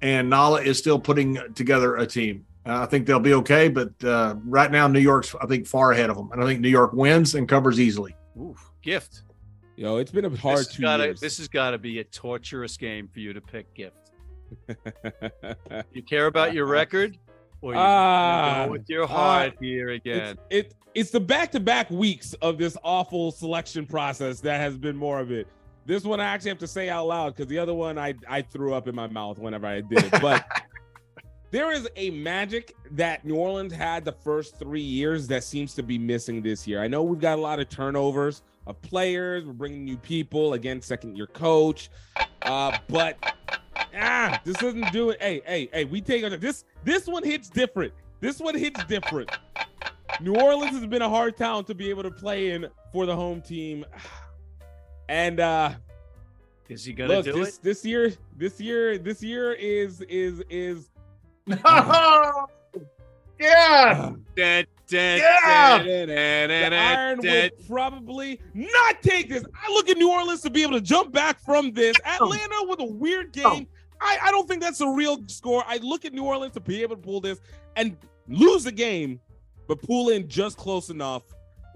and 0.00 0.28
Nala 0.30 0.62
is 0.62 0.78
still 0.78 0.98
putting 0.98 1.38
together 1.54 1.96
a 1.96 2.06
team. 2.06 2.44
Uh, 2.66 2.82
I 2.82 2.86
think 2.86 3.06
they'll 3.06 3.20
be 3.20 3.34
okay, 3.34 3.68
but 3.68 3.92
uh, 4.02 4.34
right 4.44 4.70
now 4.70 4.88
New 4.88 5.00
York's 5.00 5.34
I 5.40 5.46
think 5.46 5.66
far 5.66 5.92
ahead 5.92 6.10
of 6.10 6.16
them, 6.16 6.30
and 6.32 6.42
I 6.42 6.46
think 6.46 6.60
New 6.60 6.68
York 6.68 6.92
wins 6.92 7.34
and 7.34 7.48
covers 7.48 7.78
easily. 7.78 8.16
Oof. 8.40 8.70
Gift. 8.82 9.22
Yo, 9.76 9.98
it's 9.98 10.10
been 10.10 10.24
a 10.24 10.30
hard 10.34 10.58
this 10.58 10.66
has 10.68 10.74
two 10.76 10.82
gotta, 10.82 11.04
years. 11.04 11.20
This 11.20 11.36
has 11.38 11.48
got 11.48 11.70
to 11.72 11.78
be 11.78 11.98
a 11.98 12.04
torturous 12.04 12.78
game 12.78 13.08
for 13.12 13.20
you 13.20 13.32
to 13.32 13.40
pick 13.40 13.72
gift. 13.74 13.96
You 15.92 16.02
care 16.02 16.26
about 16.26 16.54
your 16.54 16.66
record, 16.66 17.18
or 17.60 17.72
you 17.72 17.78
Ah, 17.78 18.64
go 18.66 18.72
with 18.72 18.88
your 18.88 19.06
heart 19.06 19.54
here 19.60 19.90
again? 19.90 20.38
it's, 20.50 20.72
it 20.72 20.74
it's 20.94 21.10
the 21.10 21.20
back-to-back 21.20 21.90
weeks 21.90 22.32
of 22.34 22.56
this 22.56 22.76
awful 22.82 23.30
selection 23.32 23.84
process 23.86 24.40
that 24.40 24.60
has 24.60 24.78
been 24.78 24.96
more 24.96 25.18
of 25.20 25.30
it. 25.30 25.46
This 25.84 26.04
one 26.04 26.20
I 26.20 26.24
actually 26.24 26.50
have 26.50 26.58
to 26.60 26.66
say 26.66 26.88
out 26.88 27.06
loud 27.08 27.34
because 27.34 27.48
the 27.48 27.58
other 27.58 27.74
one 27.74 27.98
I 27.98 28.14
I 28.28 28.40
threw 28.42 28.72
up 28.72 28.88
in 28.88 28.94
my 28.94 29.08
mouth 29.08 29.38
whenever 29.38 29.66
I 29.66 29.80
did 29.82 30.04
it. 30.04 30.22
But 30.22 30.46
there 31.50 31.72
is 31.72 31.88
a 31.96 32.10
magic 32.10 32.74
that 32.92 33.24
New 33.24 33.36
Orleans 33.36 33.72
had 33.72 34.04
the 34.04 34.12
first 34.12 34.58
three 34.58 34.80
years 34.80 35.26
that 35.26 35.44
seems 35.44 35.74
to 35.74 35.82
be 35.82 35.98
missing 35.98 36.40
this 36.40 36.66
year. 36.66 36.80
I 36.80 36.88
know 36.88 37.02
we've 37.02 37.20
got 37.20 37.38
a 37.38 37.42
lot 37.42 37.58
of 37.60 37.68
turnovers 37.68 38.42
of 38.66 38.80
players. 38.82 39.44
We're 39.44 39.52
bringing 39.52 39.84
new 39.84 39.96
people 39.96 40.54
again, 40.54 40.80
second 40.82 41.16
year 41.16 41.26
coach, 41.26 41.90
uh, 42.42 42.76
but 42.88 43.16
ah, 43.96 44.40
this 44.44 44.56
doesn't 44.56 44.92
do 44.92 45.10
it. 45.10 45.22
Hey, 45.22 45.40
hey, 45.46 45.68
hey, 45.72 45.84
we 45.84 46.00
take 46.00 46.22
it. 46.22 46.40
This 46.40 46.64
this 46.84 47.06
one 47.06 47.22
hits 47.24 47.48
different. 47.48 47.92
This 48.20 48.40
one 48.40 48.54
hits 48.54 48.82
different. 48.84 49.30
New 50.20 50.34
Orleans 50.34 50.72
has 50.72 50.86
been 50.86 51.02
a 51.02 51.08
hard 51.08 51.36
town 51.36 51.64
to 51.64 51.74
be 51.74 51.90
able 51.90 52.02
to 52.02 52.10
play 52.10 52.52
in 52.52 52.66
for 52.92 53.06
the 53.06 53.14
home 53.14 53.40
team. 53.42 53.84
And 55.08 55.38
uh 55.38 55.70
Is 56.68 56.84
he 56.84 56.92
gonna 56.92 57.14
look, 57.14 57.24
do 57.26 57.32
this 57.32 57.58
it? 57.58 57.62
this 57.62 57.84
year, 57.84 58.12
this 58.36 58.60
year, 58.60 58.98
this 58.98 59.22
year 59.22 59.52
is 59.52 60.00
is 60.00 60.42
is 60.50 60.88
no. 61.46 62.46
yeah. 63.38 64.10
Dun, 64.10 64.24
dun, 64.36 64.64
Yeah! 64.88 65.82
the 65.82 66.76
Iron 66.76 67.20
dun. 67.20 67.50
will 67.58 67.66
probably 67.66 68.40
not 68.54 69.02
take 69.02 69.28
this. 69.28 69.44
I 69.54 69.70
look 69.72 69.88
at 69.88 69.96
New 69.96 70.10
Orleans 70.10 70.42
to 70.42 70.50
be 70.50 70.62
able 70.62 70.74
to 70.74 70.80
jump 70.80 71.12
back 71.12 71.40
from 71.40 71.72
this. 71.72 71.96
Atlanta 72.04 72.56
with 72.68 72.80
a 72.80 72.84
weird 72.84 73.32
game. 73.32 73.66
I, 74.00 74.18
I 74.24 74.30
don't 74.30 74.46
think 74.48 74.60
that's 74.62 74.80
a 74.80 74.88
real 74.88 75.18
score. 75.26 75.64
I 75.66 75.78
look 75.78 76.04
at 76.04 76.12
New 76.12 76.24
Orleans 76.24 76.54
to 76.54 76.60
be 76.60 76.82
able 76.82 76.96
to 76.96 77.02
pull 77.02 77.20
this 77.20 77.40
and 77.76 77.96
lose 78.28 78.64
the 78.64 78.72
game, 78.72 79.20
but 79.68 79.80
pull 79.82 80.10
in 80.10 80.28
just 80.28 80.56
close 80.56 80.90
enough. 80.90 81.22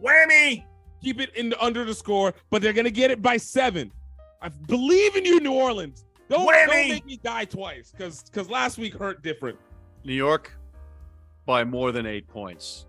Whammy. 0.03 0.65
Keep 1.03 1.21
it 1.21 1.35
in 1.35 1.55
under 1.61 1.85
the 1.85 1.95
score, 1.95 2.35
but 2.51 2.61
they're 2.61 2.75
gonna 2.75 2.91
get 2.91 3.11
it 3.11 3.23
by 3.23 3.39
seven. 3.39 3.91
I 4.43 4.49
believe 4.49 5.17
in 5.17 5.25
you, 5.25 5.41
New 5.41 5.53
Orleans. 5.53 6.05
Don't, 6.29 6.47
Whammy! 6.47 6.67
don't 6.67 6.89
make 6.89 7.07
me 7.07 7.17
die 7.17 7.47
twice 7.47 7.91
because 7.91 8.23
because 8.23 8.51
last 8.51 8.77
week 8.77 8.95
hurt 8.95 9.23
different. 9.23 9.59
New 10.05 10.15
York 10.15 10.53
by 11.47 11.65
more 11.65 11.91
than 11.91 12.07
eight 12.07 12.29
points. 12.29 12.87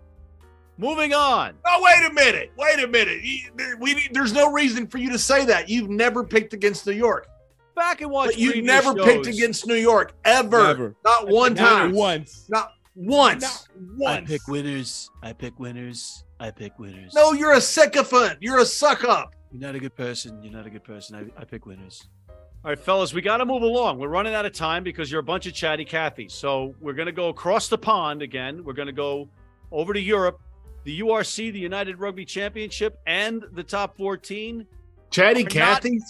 Moving 0.82 1.14
on. 1.14 1.54
Oh, 1.66 1.80
wait 1.82 2.10
a 2.10 2.12
minute. 2.12 2.50
Wait 2.58 2.82
a 2.82 2.88
minute. 2.88 3.22
You- 3.22 3.76
We, 3.78 4.08
there's 4.12 4.32
no 4.32 4.50
reason 4.52 4.86
for 4.88 4.98
you 4.98 5.10
to 5.12 5.18
say 5.18 5.44
that. 5.46 5.68
You've 5.68 5.88
never 5.90 6.24
picked 6.24 6.52
against 6.54 6.86
New 6.86 6.92
York. 6.92 7.28
Back 7.76 8.00
and 8.00 8.10
watch. 8.10 8.30
But 8.30 8.38
you've 8.38 8.52
previous 8.52 8.66
never 8.84 8.94
picked 9.02 9.26
against 9.26 9.66
New 9.66 9.76
York 9.76 10.12
ever. 10.24 10.62
Never. 10.64 10.94
Not 11.04 11.28
one 11.28 11.54
Not 11.54 11.68
time. 11.68 11.92
once. 11.92 12.46
Not 12.50 12.72
once. 12.94 13.42
Not 13.42 13.68
once. 13.96 14.24
I 14.24 14.26
pick 14.26 14.46
winners. 14.48 15.10
I 15.22 15.32
pick 15.32 15.58
winners. 15.58 16.24
I 16.40 16.50
pick 16.50 16.78
winners. 16.78 17.14
No, 17.14 17.32
you're 17.32 17.52
a 17.54 17.60
sycophant. 17.60 18.38
You're 18.40 18.58
a 18.58 18.66
suck 18.66 19.04
up. 19.04 19.34
You're 19.52 19.62
not 19.62 19.74
a 19.74 19.78
good 19.78 19.94
person. 19.96 20.42
You're 20.42 20.52
not 20.52 20.66
a 20.66 20.70
good 20.70 20.84
person. 20.84 21.16
I, 21.36 21.40
I 21.40 21.44
pick 21.44 21.64
winners. 21.64 22.08
All 22.28 22.70
right, 22.70 22.78
fellas, 22.78 23.12
we 23.14 23.22
got 23.22 23.38
to 23.38 23.46
move 23.46 23.62
along. 23.62 23.98
We're 23.98 24.08
running 24.08 24.34
out 24.34 24.46
of 24.46 24.52
time 24.52 24.84
because 24.84 25.10
you're 25.10 25.20
a 25.20 25.24
bunch 25.24 25.46
of 25.46 25.54
chatty 25.54 25.84
Cathys. 25.84 26.32
So 26.32 26.74
we're 26.80 26.92
going 26.92 27.06
to 27.06 27.12
go 27.12 27.28
across 27.28 27.68
the 27.68 27.78
pond 27.78 28.22
again. 28.22 28.62
We're 28.64 28.72
going 28.72 28.86
to 28.86 28.92
go 28.92 29.28
over 29.72 29.92
to 29.92 30.00
Europe, 30.00 30.40
the 30.84 31.00
URC, 31.00 31.52
the 31.52 31.58
United 31.58 31.98
Rugby 32.00 32.24
Championship, 32.24 32.98
and 33.06 33.44
the 33.52 33.62
top 33.62 33.96
14. 33.96 34.66
Chatty 35.10 35.44
Cathys? 35.44 36.02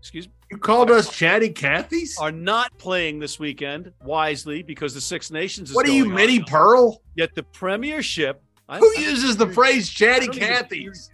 Excuse 0.00 0.26
me. 0.28 0.32
You 0.50 0.58
called 0.58 0.90
us 0.92 1.08
Chatty 1.10 1.50
Cathys? 1.52 2.20
Are 2.20 2.30
not 2.30 2.76
playing 2.78 3.18
this 3.18 3.40
weekend 3.40 3.92
wisely 4.04 4.62
because 4.62 4.94
the 4.94 5.00
Six 5.00 5.30
Nations 5.32 5.70
is 5.70 5.74
What 5.74 5.86
are 5.88 5.90
you. 5.90 6.06
Minnie 6.08 6.42
Pearl? 6.44 7.02
Yet 7.16 7.34
the 7.34 7.42
Premiership. 7.42 8.40
I- 8.68 8.78
Who 8.78 8.92
I- 8.96 9.00
uses 9.00 9.36
the 9.36 9.48
phrase 9.48 9.88
Chatty 9.90 10.28
I 10.28 10.32
Cathys? 10.32 11.10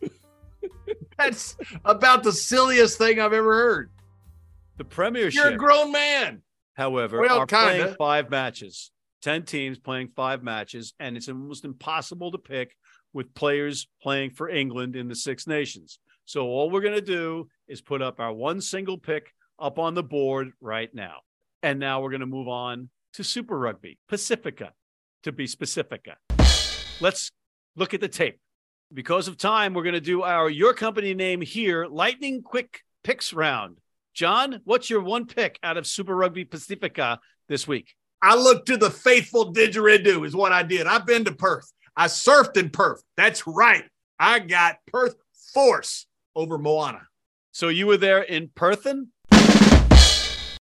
That's 1.18 1.56
about 1.84 2.22
the 2.22 2.32
silliest 2.32 2.98
thing 2.98 3.18
I've 3.20 3.32
ever 3.32 3.52
heard. 3.52 3.90
the 4.76 4.84
Premiership? 4.84 5.34
You're 5.42 5.54
a 5.54 5.56
grown 5.56 5.90
man. 5.92 6.42
however, 6.74 7.20
Well, 7.20 7.40
are 7.40 7.46
playing 7.46 7.80
kinda. 7.82 7.96
five 7.96 8.30
matches. 8.30 8.91
10 9.22 9.44
teams 9.44 9.78
playing 9.78 10.08
five 10.14 10.42
matches, 10.42 10.94
and 11.00 11.16
it's 11.16 11.28
almost 11.28 11.64
impossible 11.64 12.32
to 12.32 12.38
pick 12.38 12.76
with 13.12 13.34
players 13.34 13.88
playing 14.02 14.30
for 14.30 14.48
England 14.48 14.96
in 14.96 15.08
the 15.08 15.14
Six 15.14 15.46
Nations. 15.46 15.98
So, 16.24 16.46
all 16.46 16.70
we're 16.70 16.80
going 16.80 16.94
to 16.94 17.00
do 17.00 17.48
is 17.68 17.80
put 17.80 18.02
up 18.02 18.20
our 18.20 18.32
one 18.32 18.60
single 18.60 18.98
pick 18.98 19.32
up 19.58 19.78
on 19.78 19.94
the 19.94 20.02
board 20.02 20.52
right 20.60 20.92
now. 20.94 21.18
And 21.62 21.78
now 21.78 22.00
we're 22.00 22.10
going 22.10 22.20
to 22.20 22.26
move 22.26 22.48
on 22.48 22.88
to 23.14 23.24
Super 23.24 23.58
Rugby, 23.58 23.98
Pacifica, 24.08 24.72
to 25.22 25.32
be 25.32 25.46
specifica. 25.46 26.14
Let's 27.00 27.30
look 27.76 27.94
at 27.94 28.00
the 28.00 28.08
tape. 28.08 28.40
Because 28.92 29.28
of 29.28 29.36
time, 29.36 29.72
we're 29.72 29.84
going 29.84 29.94
to 29.94 30.00
do 30.00 30.22
our 30.22 30.50
Your 30.50 30.74
Company 30.74 31.14
name 31.14 31.40
here, 31.40 31.86
lightning 31.86 32.42
quick 32.42 32.80
picks 33.04 33.32
round. 33.32 33.78
John, 34.14 34.60
what's 34.64 34.90
your 34.90 35.00
one 35.00 35.26
pick 35.26 35.58
out 35.62 35.76
of 35.76 35.86
Super 35.86 36.14
Rugby 36.14 36.44
Pacifica 36.44 37.18
this 37.48 37.66
week? 37.66 37.94
I 38.22 38.36
looked 38.36 38.66
to 38.68 38.76
the 38.76 38.90
faithful 38.90 39.52
didgeridoo, 39.52 40.24
is 40.24 40.36
what 40.36 40.52
I 40.52 40.62
did. 40.62 40.86
I've 40.86 41.06
been 41.06 41.24
to 41.24 41.32
Perth. 41.32 41.70
I 41.96 42.06
surfed 42.06 42.56
in 42.56 42.70
Perth. 42.70 43.02
That's 43.16 43.46
right. 43.46 43.84
I 44.18 44.38
got 44.38 44.76
Perth 44.86 45.16
Force 45.52 46.06
over 46.36 46.56
Moana. 46.56 47.02
So 47.50 47.68
you 47.68 47.86
were 47.86 47.96
there 47.96 48.22
in 48.22 48.48
Perthen? 48.48 49.08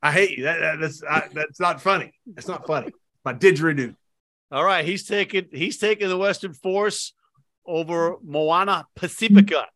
I 0.05 0.11
hate 0.13 0.37
you. 0.39 0.45
That, 0.45 0.59
that- 0.61 0.81
that's 0.81 1.03
I, 1.03 1.29
that's 1.33 1.61
not 1.61 1.81
funny. 1.81 2.13
That's 2.27 2.49
not 2.49 2.67
funny. 2.67 2.93
My 3.25 3.35
didgeridoo. 3.35 3.95
All 4.51 4.65
right, 4.65 4.85
he's 4.85 5.05
taking 5.07 5.47
he's 5.53 5.79
taking 5.79 6.09
the 6.09 6.19
Western 6.19 6.53
Force 6.55 7.15
over 7.67 8.17
Moana 8.23 8.87
Pacifica. 8.97 9.67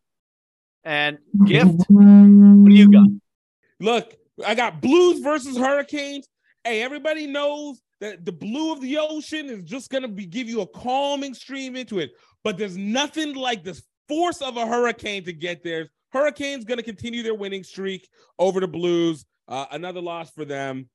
And 0.83 1.17
gift, 1.45 1.83
what 1.89 2.69
do 2.69 2.75
you 2.75 2.91
got? 2.91 3.07
Look, 3.79 4.13
I 4.45 4.53
got 4.55 4.81
Blues 4.81 5.19
versus 5.19 5.57
Hurricanes. 5.57 6.27
Hey, 6.67 6.83
everybody 6.83 7.27
knows 7.27 7.79
that 8.01 8.25
the 8.25 8.31
blue 8.33 8.73
of 8.73 8.81
the 8.81 8.97
ocean 8.97 9.45
is 9.45 9.63
just 9.63 9.89
gonna 9.89 10.09
be 10.09 10.25
give 10.25 10.49
you 10.49 10.59
a 10.59 10.67
calming 10.67 11.33
stream 11.33 11.77
into 11.77 11.99
it. 11.99 12.11
But 12.43 12.57
there's 12.57 12.75
nothing 12.75 13.35
like 13.35 13.63
the 13.63 13.81
force 14.09 14.41
of 14.41 14.57
a 14.57 14.67
hurricane 14.67 15.23
to 15.23 15.31
get 15.31 15.63
there. 15.63 15.87
Hurricanes 16.11 16.65
gonna 16.65 16.83
continue 16.83 17.23
their 17.23 17.35
winning 17.35 17.63
streak 17.63 18.09
over 18.37 18.59
the 18.59 18.67
Blues. 18.67 19.23
Uh, 19.47 19.65
another 19.71 20.01
loss 20.01 20.29
for 20.31 20.43
them. 20.43 20.89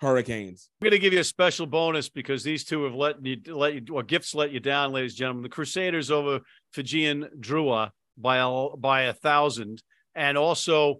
Hurricanes. 0.00 0.70
I'm 0.80 0.86
going 0.86 0.90
to 0.90 0.98
give 0.98 1.14
you 1.14 1.20
a 1.20 1.24
special 1.24 1.66
bonus 1.66 2.10
because 2.10 2.42
these 2.42 2.64
two 2.64 2.82
have 2.82 2.94
let 2.94 3.24
you 3.24 3.36
let 3.46 3.74
you 3.74 3.94
or 3.94 4.02
gifts 4.02 4.34
let 4.34 4.50
you 4.50 4.60
down, 4.60 4.92
ladies 4.92 5.12
and 5.12 5.18
gentlemen. 5.18 5.42
The 5.44 5.48
Crusaders 5.48 6.10
over 6.10 6.40
Fijian 6.72 7.28
Drua 7.40 7.92
by 8.18 8.38
a, 8.38 8.76
by 8.76 9.02
a 9.02 9.14
thousand, 9.14 9.82
and 10.14 10.36
also 10.36 10.96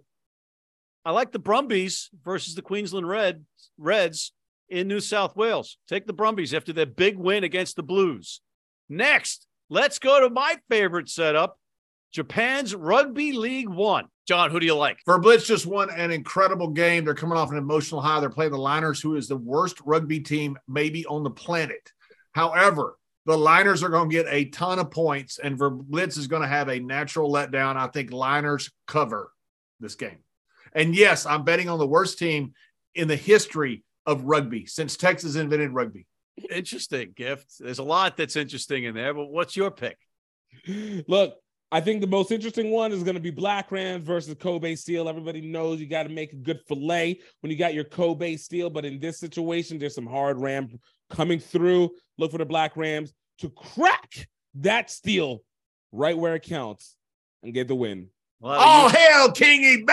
I 1.06 1.12
like 1.12 1.30
the 1.30 1.38
Brumbies 1.38 2.10
versus 2.24 2.56
the 2.56 2.62
Queensland 2.62 3.08
Red 3.08 3.44
Reds 3.78 4.32
in 4.68 4.88
New 4.88 4.98
South 4.98 5.36
Wales. 5.36 5.78
Take 5.86 6.04
the 6.04 6.12
Brumbies 6.12 6.52
after 6.52 6.72
their 6.72 6.84
big 6.84 7.16
win 7.16 7.44
against 7.44 7.76
the 7.76 7.84
Blues. 7.84 8.40
Next, 8.88 9.46
let's 9.70 10.00
go 10.00 10.20
to 10.20 10.30
my 10.30 10.56
favorite 10.68 11.08
setup, 11.08 11.60
Japan's 12.10 12.74
Rugby 12.74 13.30
League 13.30 13.68
One. 13.68 14.06
John, 14.26 14.50
who 14.50 14.58
do 14.58 14.66
you 14.66 14.74
like? 14.74 14.98
Verblitz 15.06 15.46
just 15.46 15.64
won 15.64 15.90
an 15.90 16.10
incredible 16.10 16.70
game. 16.70 17.04
They're 17.04 17.14
coming 17.14 17.38
off 17.38 17.52
an 17.52 17.56
emotional 17.58 18.00
high. 18.00 18.18
They're 18.18 18.28
playing 18.28 18.50
the 18.50 18.58
Liners, 18.58 19.00
who 19.00 19.14
is 19.14 19.28
the 19.28 19.36
worst 19.36 19.80
rugby 19.84 20.18
team 20.18 20.58
maybe 20.66 21.06
on 21.06 21.22
the 21.22 21.30
planet. 21.30 21.92
However, 22.32 22.98
the 23.26 23.38
Liners 23.38 23.84
are 23.84 23.90
going 23.90 24.10
to 24.10 24.12
get 24.12 24.26
a 24.28 24.46
ton 24.46 24.80
of 24.80 24.90
points, 24.90 25.38
and 25.38 25.56
Verblitz 25.56 26.18
is 26.18 26.26
going 26.26 26.42
to 26.42 26.48
have 26.48 26.68
a 26.68 26.80
natural 26.80 27.32
letdown. 27.32 27.76
I 27.76 27.86
think 27.86 28.10
Liners 28.10 28.72
cover 28.88 29.30
this 29.78 29.94
game. 29.94 30.18
And 30.76 30.94
yes, 30.94 31.26
I'm 31.26 31.42
betting 31.42 31.68
on 31.68 31.80
the 31.80 31.86
worst 31.86 32.18
team 32.18 32.52
in 32.94 33.08
the 33.08 33.16
history 33.16 33.82
of 34.06 34.22
rugby 34.22 34.66
since 34.66 34.96
Texas 34.96 35.34
invented 35.34 35.72
rugby. 35.72 36.06
Interesting 36.50 37.12
gift. 37.16 37.54
There's 37.58 37.78
a 37.80 37.82
lot 37.82 38.16
that's 38.16 38.36
interesting 38.36 38.84
in 38.84 38.94
there, 38.94 39.12
but 39.14 39.26
what's 39.26 39.56
your 39.56 39.70
pick? 39.72 39.96
Look, 41.08 41.34
I 41.72 41.80
think 41.80 42.00
the 42.00 42.06
most 42.06 42.30
interesting 42.30 42.70
one 42.70 42.92
is 42.92 43.02
going 43.02 43.14
to 43.16 43.20
be 43.20 43.30
Black 43.30 43.72
Rams 43.72 44.06
versus 44.06 44.34
Kobe 44.38 44.74
Steel. 44.76 45.08
Everybody 45.08 45.40
knows 45.40 45.80
you 45.80 45.86
got 45.88 46.04
to 46.04 46.08
make 46.08 46.32
a 46.32 46.36
good 46.36 46.60
fillet 46.68 47.20
when 47.40 47.50
you 47.50 47.56
got 47.58 47.74
your 47.74 47.84
Kobe 47.84 48.36
Steel, 48.36 48.70
but 48.70 48.84
in 48.84 49.00
this 49.00 49.18
situation, 49.18 49.78
there's 49.78 49.94
some 49.94 50.06
hard 50.06 50.38
ram 50.38 50.68
coming 51.10 51.38
through. 51.40 51.90
Look 52.18 52.30
for 52.32 52.38
the 52.38 52.44
Black 52.44 52.76
Rams 52.76 53.12
to 53.38 53.50
crack 53.50 54.28
that 54.56 54.90
steel 54.90 55.40
right 55.92 56.16
where 56.16 56.34
it 56.36 56.42
counts 56.42 56.96
and 57.42 57.52
get 57.52 57.66
the 57.68 57.74
win. 57.74 58.08
A 58.42 58.46
lot 58.46 58.56
of, 58.58 58.62
Oh, 58.64 58.86
eu- 58.86 59.10
hell, 59.10 59.32
Kingy 59.32 59.84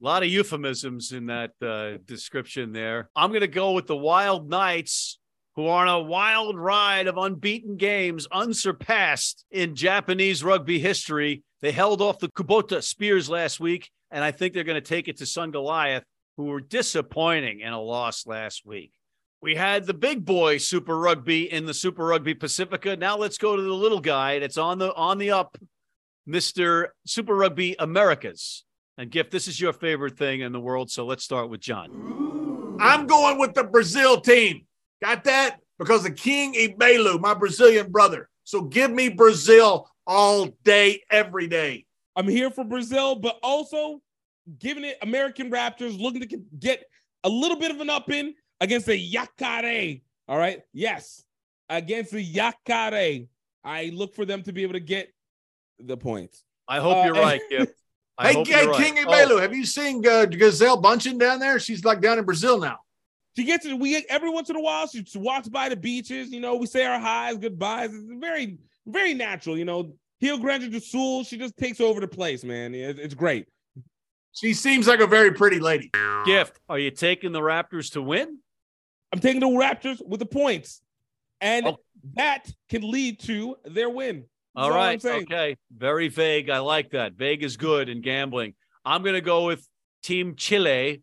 Belu. 0.00 0.04
lot 0.04 0.22
of 0.22 0.28
euphemisms 0.28 1.12
in 1.12 1.26
that 1.26 1.50
uh, 1.62 1.98
description 2.04 2.72
there. 2.72 3.10
I'm 3.14 3.30
going 3.30 3.40
to 3.40 3.48
go 3.48 3.72
with 3.72 3.86
the 3.86 3.96
Wild 3.96 4.48
Knights, 4.48 5.18
who 5.56 5.66
are 5.66 5.86
on 5.86 6.02
a 6.02 6.06
wild 6.06 6.56
ride 6.56 7.06
of 7.06 7.16
unbeaten 7.16 7.76
games, 7.76 8.26
unsurpassed 8.30 9.44
in 9.50 9.74
Japanese 9.74 10.44
rugby 10.44 10.78
history. 10.78 11.42
They 11.60 11.72
held 11.72 12.00
off 12.00 12.20
the 12.20 12.28
Kubota 12.28 12.82
Spears 12.82 13.28
last 13.28 13.58
week, 13.58 13.90
and 14.10 14.22
I 14.22 14.30
think 14.30 14.54
they're 14.54 14.64
going 14.64 14.80
to 14.80 14.80
take 14.80 15.08
it 15.08 15.18
to 15.18 15.24
Sungoliath, 15.24 16.04
who 16.36 16.44
were 16.44 16.60
disappointing 16.60 17.60
in 17.60 17.72
a 17.72 17.80
loss 17.80 18.26
last 18.26 18.64
week. 18.64 18.92
We 19.40 19.54
had 19.54 19.86
the 19.86 19.94
big 19.94 20.24
boy 20.24 20.58
Super 20.58 20.98
Rugby 20.98 21.52
in 21.52 21.64
the 21.64 21.74
Super 21.74 22.04
Rugby 22.04 22.34
Pacifica. 22.34 22.96
Now 22.96 23.16
let's 23.16 23.38
go 23.38 23.54
to 23.54 23.62
the 23.62 23.74
little 23.74 24.00
guy 24.00 24.40
that's 24.40 24.58
on 24.58 24.78
the 24.78 24.92
on 24.94 25.18
the 25.18 25.30
up, 25.30 25.56
Mr. 26.28 26.88
Super 27.06 27.34
Rugby 27.34 27.76
Americas. 27.78 28.64
And 28.98 29.12
Gift, 29.12 29.30
this 29.30 29.46
is 29.46 29.60
your 29.60 29.72
favorite 29.72 30.18
thing 30.18 30.40
in 30.40 30.50
the 30.50 30.58
world, 30.60 30.90
so 30.90 31.06
let's 31.06 31.22
start 31.22 31.48
with 31.48 31.60
John. 31.60 32.76
I'm 32.80 33.06
going 33.06 33.38
with 33.38 33.54
the 33.54 33.62
Brazil 33.62 34.20
team. 34.20 34.66
Got 35.00 35.22
that? 35.24 35.60
Because 35.78 36.02
the 36.02 36.10
King 36.10 36.54
Ibelu, 36.54 37.20
my 37.20 37.32
Brazilian 37.32 37.92
brother. 37.92 38.28
So 38.42 38.62
give 38.62 38.90
me 38.90 39.08
Brazil 39.08 39.88
all 40.04 40.48
day, 40.64 41.02
every 41.12 41.46
day. 41.46 41.86
I'm 42.16 42.26
here 42.26 42.50
for 42.50 42.64
Brazil, 42.64 43.14
but 43.14 43.38
also 43.40 44.02
giving 44.58 44.84
it 44.84 44.98
American 45.02 45.48
Raptors 45.48 45.96
looking 46.00 46.22
to 46.22 46.40
get 46.58 46.82
a 47.22 47.28
little 47.28 47.56
bit 47.56 47.70
of 47.70 47.80
an 47.80 47.90
up 47.90 48.10
in 48.10 48.34
against 48.60 48.86
the 48.86 49.12
Yacare. 49.12 50.02
All 50.26 50.38
right. 50.38 50.62
Yes. 50.72 51.22
Against 51.68 52.10
the 52.10 52.34
Yacare. 52.34 53.28
I 53.62 53.92
look 53.94 54.16
for 54.16 54.24
them 54.24 54.42
to 54.42 54.52
be 54.52 54.64
able 54.64 54.72
to 54.72 54.80
get 54.80 55.12
the 55.78 55.96
points. 55.96 56.42
I 56.66 56.80
hope 56.80 56.96
Uh, 56.96 57.04
you're 57.04 57.14
right, 57.14 57.40
Gift. 57.48 57.74
I 58.18 58.28
hey, 58.28 58.34
hope 58.34 58.48
hey 58.48 58.62
you're 58.62 58.72
right. 58.72 58.94
King 58.94 59.04
Oh, 59.06 59.38
have 59.38 59.54
you 59.54 59.64
seen 59.64 60.04
uh, 60.06 60.26
Gazelle 60.26 60.82
Bündchen 60.82 61.18
down 61.18 61.38
there? 61.38 61.60
She's 61.60 61.84
like 61.84 62.00
down 62.00 62.18
in 62.18 62.24
Brazil 62.24 62.58
now. 62.58 62.78
She 63.36 63.44
gets 63.44 63.64
it. 63.64 63.78
We 63.78 64.04
every 64.08 64.30
once 64.30 64.50
in 64.50 64.56
a 64.56 64.60
while 64.60 64.88
she 64.88 65.04
walks 65.14 65.48
by 65.48 65.68
the 65.68 65.76
beaches. 65.76 66.30
You 66.32 66.40
know, 66.40 66.56
we 66.56 66.66
say 66.66 66.84
our 66.84 66.98
highs, 66.98 67.36
goodbyes. 67.36 67.90
It's 67.94 68.20
very, 68.20 68.58
very 68.86 69.14
natural. 69.14 69.56
You 69.56 69.64
know, 69.64 69.92
Rio 70.20 70.38
Grande 70.38 70.72
do 70.72 70.80
Sul. 70.80 71.22
She 71.22 71.38
just 71.38 71.56
takes 71.56 71.80
over 71.80 72.00
the 72.00 72.08
place, 72.08 72.42
man. 72.42 72.74
It- 72.74 72.98
it's 72.98 73.14
great. 73.14 73.46
She 74.32 74.52
seems 74.54 74.88
like 74.88 75.00
a 75.00 75.06
very 75.06 75.32
pretty 75.32 75.60
lady. 75.60 75.90
Gift, 76.26 76.60
are 76.68 76.78
you 76.78 76.90
taking 76.90 77.30
the 77.32 77.40
Raptors 77.40 77.92
to 77.92 78.02
win? 78.02 78.38
I'm 79.12 79.20
taking 79.20 79.40
the 79.40 79.46
Raptors 79.46 80.04
with 80.04 80.20
the 80.20 80.26
points, 80.26 80.82
and 81.40 81.66
Oh. 81.66 81.78
that 82.14 82.50
can 82.68 82.88
lead 82.88 83.20
to 83.20 83.56
their 83.64 83.88
win. 83.88 84.24
That's 84.58 84.66
All 84.66 84.72
I'm 84.72 84.76
right. 84.76 85.00
saying. 85.02 85.22
Okay. 85.22 85.56
Very 85.76 86.08
vague. 86.08 86.50
I 86.50 86.58
like 86.58 86.90
that. 86.90 87.12
Vague 87.12 87.44
is 87.44 87.56
good 87.56 87.88
in 87.88 88.00
gambling. 88.00 88.54
I'm 88.84 89.02
going 89.02 89.14
to 89.14 89.20
go 89.20 89.46
with 89.46 89.64
Team 90.02 90.34
Chile. 90.36 91.02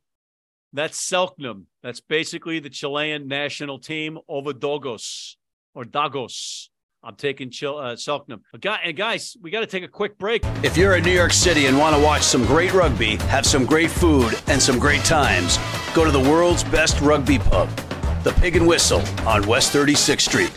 That's 0.73 0.99
Selknam. 1.09 1.63
That's 1.81 2.01
basically 2.01 2.59
the 2.59 2.69
Chilean 2.69 3.29
national 3.29 3.79
team 3.79 4.17
over 4.27 4.51
Dogos 4.51 5.35
or 5.73 5.85
Dagos. 5.85 6.67
I'm 7.01 7.15
taking 7.15 7.49
Chil- 7.49 7.77
uh, 7.77 7.95
Selknam. 7.95 8.41
Guy- 8.59 8.81
and 8.83 8.97
guys, 8.97 9.37
we 9.41 9.51
got 9.51 9.61
to 9.61 9.67
take 9.67 9.83
a 9.83 9.87
quick 9.87 10.17
break. 10.17 10.43
If 10.63 10.75
you're 10.75 10.97
in 10.97 11.05
New 11.05 11.11
York 11.13 11.31
City 11.31 11.67
and 11.67 11.77
want 11.77 11.95
to 11.95 12.01
watch 12.03 12.23
some 12.23 12.45
great 12.45 12.73
rugby, 12.73 13.15
have 13.27 13.45
some 13.45 13.65
great 13.65 13.89
food, 13.89 14.33
and 14.47 14.61
some 14.61 14.79
great 14.79 15.05
times, 15.05 15.59
go 15.93 16.03
to 16.03 16.11
the 16.11 16.19
world's 16.19 16.65
best 16.65 16.99
rugby 16.99 17.39
pub, 17.39 17.69
the 18.25 18.33
Pig 18.33 18.57
and 18.57 18.67
Whistle 18.67 19.01
on 19.25 19.47
West 19.47 19.71
36th 19.73 20.21
Street. 20.21 20.51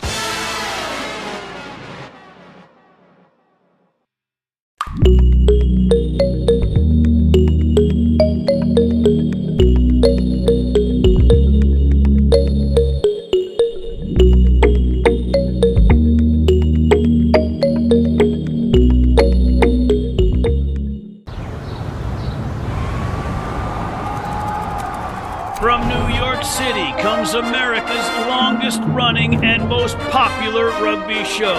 Comes 27.29 27.47
America's 27.47 28.27
longest 28.27 28.81
running 28.85 29.45
and 29.45 29.69
most 29.69 29.95
popular 30.09 30.69
rugby 30.83 31.23
show. 31.25 31.53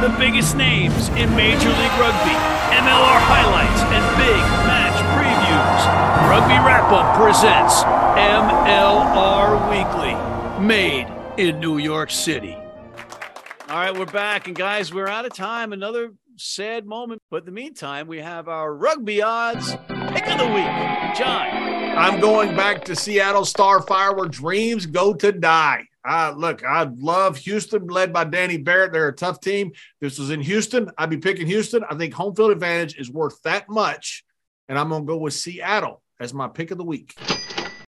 The 0.00 0.14
biggest 0.18 0.56
names 0.56 1.08
in 1.10 1.28
Major 1.36 1.68
League 1.68 1.98
Rugby, 2.00 2.36
MLR 2.72 3.20
highlights, 3.28 3.82
and 3.82 4.16
big 4.16 4.40
match 4.64 4.96
previews. 5.12 6.30
Rugby 6.30 6.54
Wrap 6.66 6.90
Up 6.90 7.16
presents 7.18 7.82
MLR 8.18 9.68
Weekly, 9.68 10.64
made 10.64 11.06
in 11.36 11.60
New 11.60 11.76
York 11.76 12.10
City. 12.10 12.54
All 12.54 13.76
right, 13.76 13.94
we're 13.94 14.06
back. 14.06 14.46
And 14.46 14.56
guys, 14.56 14.94
we're 14.94 15.08
out 15.08 15.26
of 15.26 15.34
time. 15.34 15.74
Another 15.74 16.12
sad 16.36 16.86
moment. 16.86 17.20
But 17.30 17.40
in 17.40 17.44
the 17.44 17.52
meantime, 17.52 18.06
we 18.06 18.20
have 18.20 18.48
our 18.48 18.74
rugby 18.74 19.20
odds 19.20 19.72
pick 19.86 20.26
of 20.28 20.38
the 20.38 20.46
week. 20.46 21.14
John. 21.14 21.69
I'm 21.96 22.20
going 22.20 22.56
back 22.56 22.84
to 22.84 22.96
Seattle 22.96 23.42
Starfire 23.42 24.16
where 24.16 24.28
dreams 24.28 24.86
go 24.86 25.12
to 25.14 25.32
die. 25.32 25.84
Uh, 26.08 26.32
look, 26.36 26.64
I 26.64 26.90
love 26.96 27.36
Houston, 27.38 27.86
led 27.88 28.12
by 28.12 28.24
Danny 28.24 28.56
Barrett. 28.56 28.92
They're 28.92 29.08
a 29.08 29.12
tough 29.14 29.40
team. 29.40 29.72
This 30.00 30.18
was 30.18 30.30
in 30.30 30.40
Houston. 30.40 30.90
I'd 30.96 31.10
be 31.10 31.18
picking 31.18 31.46
Houston. 31.46 31.84
I 31.88 31.94
think 31.96 32.14
home 32.14 32.34
field 32.34 32.52
advantage 32.52 32.96
is 32.96 33.10
worth 33.10 33.42
that 33.42 33.68
much. 33.68 34.24
And 34.68 34.78
I'm 34.78 34.88
going 34.88 35.02
to 35.02 35.06
go 35.06 35.18
with 35.18 35.34
Seattle 35.34 36.02
as 36.18 36.32
my 36.32 36.48
pick 36.48 36.70
of 36.70 36.78
the 36.78 36.84
week. 36.84 37.14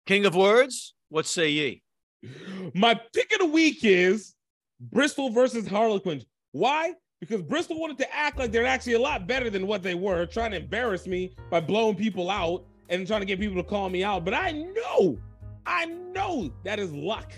King 0.05 0.25
of 0.25 0.35
words, 0.35 0.93
what 1.09 1.25
say 1.25 1.49
ye? 1.49 1.83
My 2.73 2.99
pick 3.13 3.33
of 3.33 3.39
the 3.39 3.45
week 3.45 3.79
is 3.83 4.35
Bristol 4.79 5.31
versus 5.31 5.67
Harlequins. 5.67 6.25
Why? 6.53 6.93
Because 7.19 7.41
Bristol 7.41 7.79
wanted 7.79 7.97
to 7.97 8.15
act 8.15 8.39
like 8.39 8.51
they're 8.51 8.65
actually 8.65 8.93
a 8.93 8.99
lot 8.99 9.27
better 9.27 9.49
than 9.49 9.67
what 9.67 9.83
they 9.83 9.95
were, 9.95 10.25
trying 10.25 10.51
to 10.51 10.57
embarrass 10.57 11.07
me 11.07 11.35
by 11.49 11.59
blowing 11.59 11.95
people 11.95 12.29
out 12.29 12.63
and 12.89 13.05
trying 13.05 13.21
to 13.21 13.25
get 13.25 13.39
people 13.39 13.61
to 13.61 13.67
call 13.67 13.89
me 13.89 14.03
out. 14.03 14.25
But 14.25 14.33
I 14.33 14.51
know, 14.51 15.17
I 15.65 15.85
know 15.85 16.51
that 16.63 16.79
is 16.79 16.91
luck. 16.93 17.31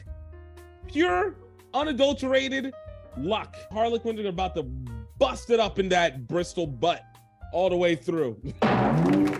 Pure, 0.87 1.35
unadulterated 1.73 2.73
luck. 3.17 3.55
Harlequins 3.71 4.19
are 4.19 4.27
about 4.27 4.55
to 4.55 4.63
bust 4.63 5.49
it 5.49 5.59
up 5.59 5.79
in 5.79 5.89
that 5.89 6.27
Bristol 6.27 6.65
butt 6.67 7.03
all 7.51 7.69
the 7.69 7.77
way 7.77 7.95
through. 7.95 8.41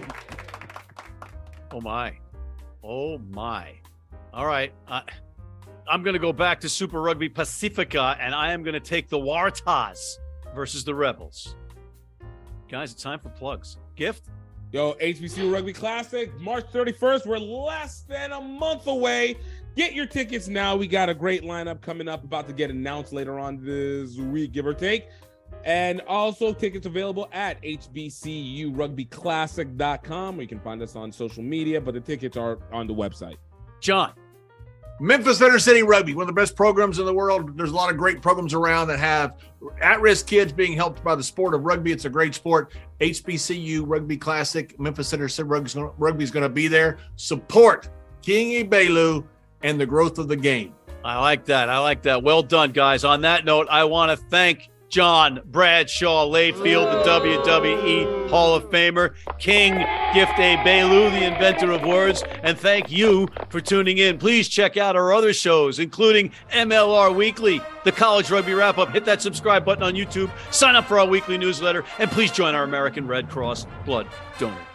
Oh 1.71 1.81
my. 1.81 2.17
Oh 2.83 3.19
my. 3.19 3.73
All 4.33 4.45
right. 4.47 4.73
I, 4.87 5.03
I'm 5.87 6.01
going 6.03 6.13
to 6.13 6.19
go 6.19 6.33
back 6.33 6.59
to 6.61 6.69
Super 6.69 7.01
Rugby 7.01 7.29
Pacifica 7.29 8.17
and 8.19 8.33
I 8.33 8.53
am 8.53 8.63
going 8.63 8.73
to 8.73 8.79
take 8.79 9.07
the 9.07 9.19
Waratahs 9.19 10.17
versus 10.55 10.83
the 10.83 10.95
Rebels. 10.95 11.55
Guys, 12.69 12.91
it's 12.91 13.03
time 13.03 13.19
for 13.19 13.29
plugs. 13.29 13.77
Gift? 13.95 14.29
Yo, 14.71 14.93
HBCU 15.01 15.51
Rugby 15.51 15.73
Classic, 15.73 16.31
March 16.39 16.63
31st. 16.71 17.25
We're 17.25 17.39
less 17.39 18.01
than 18.01 18.33
a 18.33 18.39
month 18.39 18.85
away. 18.85 19.35
Get 19.75 19.93
your 19.93 20.05
tickets 20.05 20.47
now. 20.47 20.75
We 20.75 20.85
got 20.85 21.09
a 21.09 21.15
great 21.15 21.41
lineup 21.41 21.81
coming 21.81 22.07
up, 22.07 22.23
about 22.23 22.47
to 22.49 22.53
get 22.53 22.69
announced 22.69 23.11
later 23.11 23.39
on 23.39 23.65
this 23.65 24.17
week, 24.17 24.51
give 24.51 24.67
or 24.67 24.75
take. 24.75 25.07
And 25.65 26.01
also 26.01 26.53
tickets 26.53 26.85
available 26.85 27.27
at 27.31 27.59
hbcurugbyclassic.com, 27.63 30.35
where 30.35 30.41
you 30.43 30.47
can 30.47 30.59
find 30.59 30.83
us 30.83 30.95
on 30.95 31.11
social 31.11 31.41
media, 31.41 31.81
but 31.81 31.95
the 31.95 31.99
tickets 31.99 32.37
are 32.37 32.59
on 32.71 32.85
the 32.85 32.93
website. 32.93 33.37
John. 33.81 34.13
Memphis 35.01 35.37
Center 35.37 35.59
City 35.59 35.81
Rugby, 35.81 36.13
one 36.13 36.23
of 36.23 36.27
the 36.27 36.33
best 36.33 36.55
programs 36.55 36.99
in 36.99 37.05
the 37.05 37.13
world. 37.13 37.57
There's 37.57 37.71
a 37.71 37.75
lot 37.75 37.89
of 37.89 37.97
great 37.97 38.21
programs 38.21 38.53
around 38.53 38.87
that 38.89 38.99
have 38.99 39.37
at 39.81 40.01
risk 40.01 40.27
kids 40.27 40.51
being 40.51 40.73
helped 40.73 41.03
by 41.03 41.15
the 41.15 41.23
sport 41.23 41.53
of 41.53 41.63
rugby. 41.63 41.91
It's 41.91 42.05
a 42.05 42.09
great 42.09 42.35
sport. 42.35 42.73
HBCU 42.99 43.83
Rugby 43.85 44.17
Classic, 44.17 44.77
Memphis 44.79 45.07
Center 45.07 45.29
City 45.29 45.47
Rugby 45.47 46.23
is 46.23 46.31
going 46.31 46.43
to 46.43 46.49
be 46.49 46.67
there. 46.67 46.97
Support 47.15 47.89
King 48.21 48.65
Ibelu 48.67 49.25
and 49.63 49.79
the 49.79 49.85
growth 49.85 50.19
of 50.19 50.27
the 50.27 50.35
game. 50.35 50.73
I 51.03 51.17
like 51.19 51.45
that. 51.45 51.69
I 51.69 51.79
like 51.79 52.01
that. 52.03 52.21
Well 52.21 52.43
done, 52.43 52.71
guys. 52.71 53.05
On 53.05 53.21
that 53.21 53.45
note, 53.45 53.67
I 53.69 53.85
want 53.85 54.11
to 54.11 54.25
thank 54.27 54.69
John 54.89 55.41
Bradshaw 55.45 56.25
Layfield, 56.25 56.91
the 56.91 57.09
WWE 57.09 58.29
Hall 58.29 58.55
of 58.55 58.63
Famer, 58.65 59.13
King 59.37 59.75
Gift 60.13 60.33
A. 60.39 60.57
Belu, 60.57 61.11
the 61.11 61.25
inventor 61.25 61.71
of 61.71 61.83
words, 61.83 62.23
and 62.43 62.57
thank 62.57 62.91
you 62.91 63.27
for 63.49 63.61
tuning 63.61 63.99
in. 63.99 64.17
Please 64.17 64.47
check 64.47 64.77
out 64.77 64.95
our 64.95 65.13
other 65.13 65.33
shows, 65.33 65.79
including 65.79 66.31
MLR 66.51 67.15
Weekly, 67.15 67.61
the 67.83 67.91
College 67.91 68.31
Rugby 68.31 68.53
Wrap 68.53 68.77
Up. 68.77 68.89
Hit 68.89 69.05
that 69.05 69.21
subscribe 69.21 69.63
button 69.63 69.83
on 69.83 69.93
YouTube, 69.93 70.31
sign 70.51 70.75
up 70.75 70.85
for 70.85 70.99
our 70.99 71.07
weekly 71.07 71.37
newsletter, 71.37 71.83
and 71.99 72.09
please 72.09 72.31
join 72.31 72.55
our 72.55 72.63
American 72.63 73.07
Red 73.07 73.29
Cross 73.29 73.67
Blood 73.85 74.07
Donor. 74.39 74.68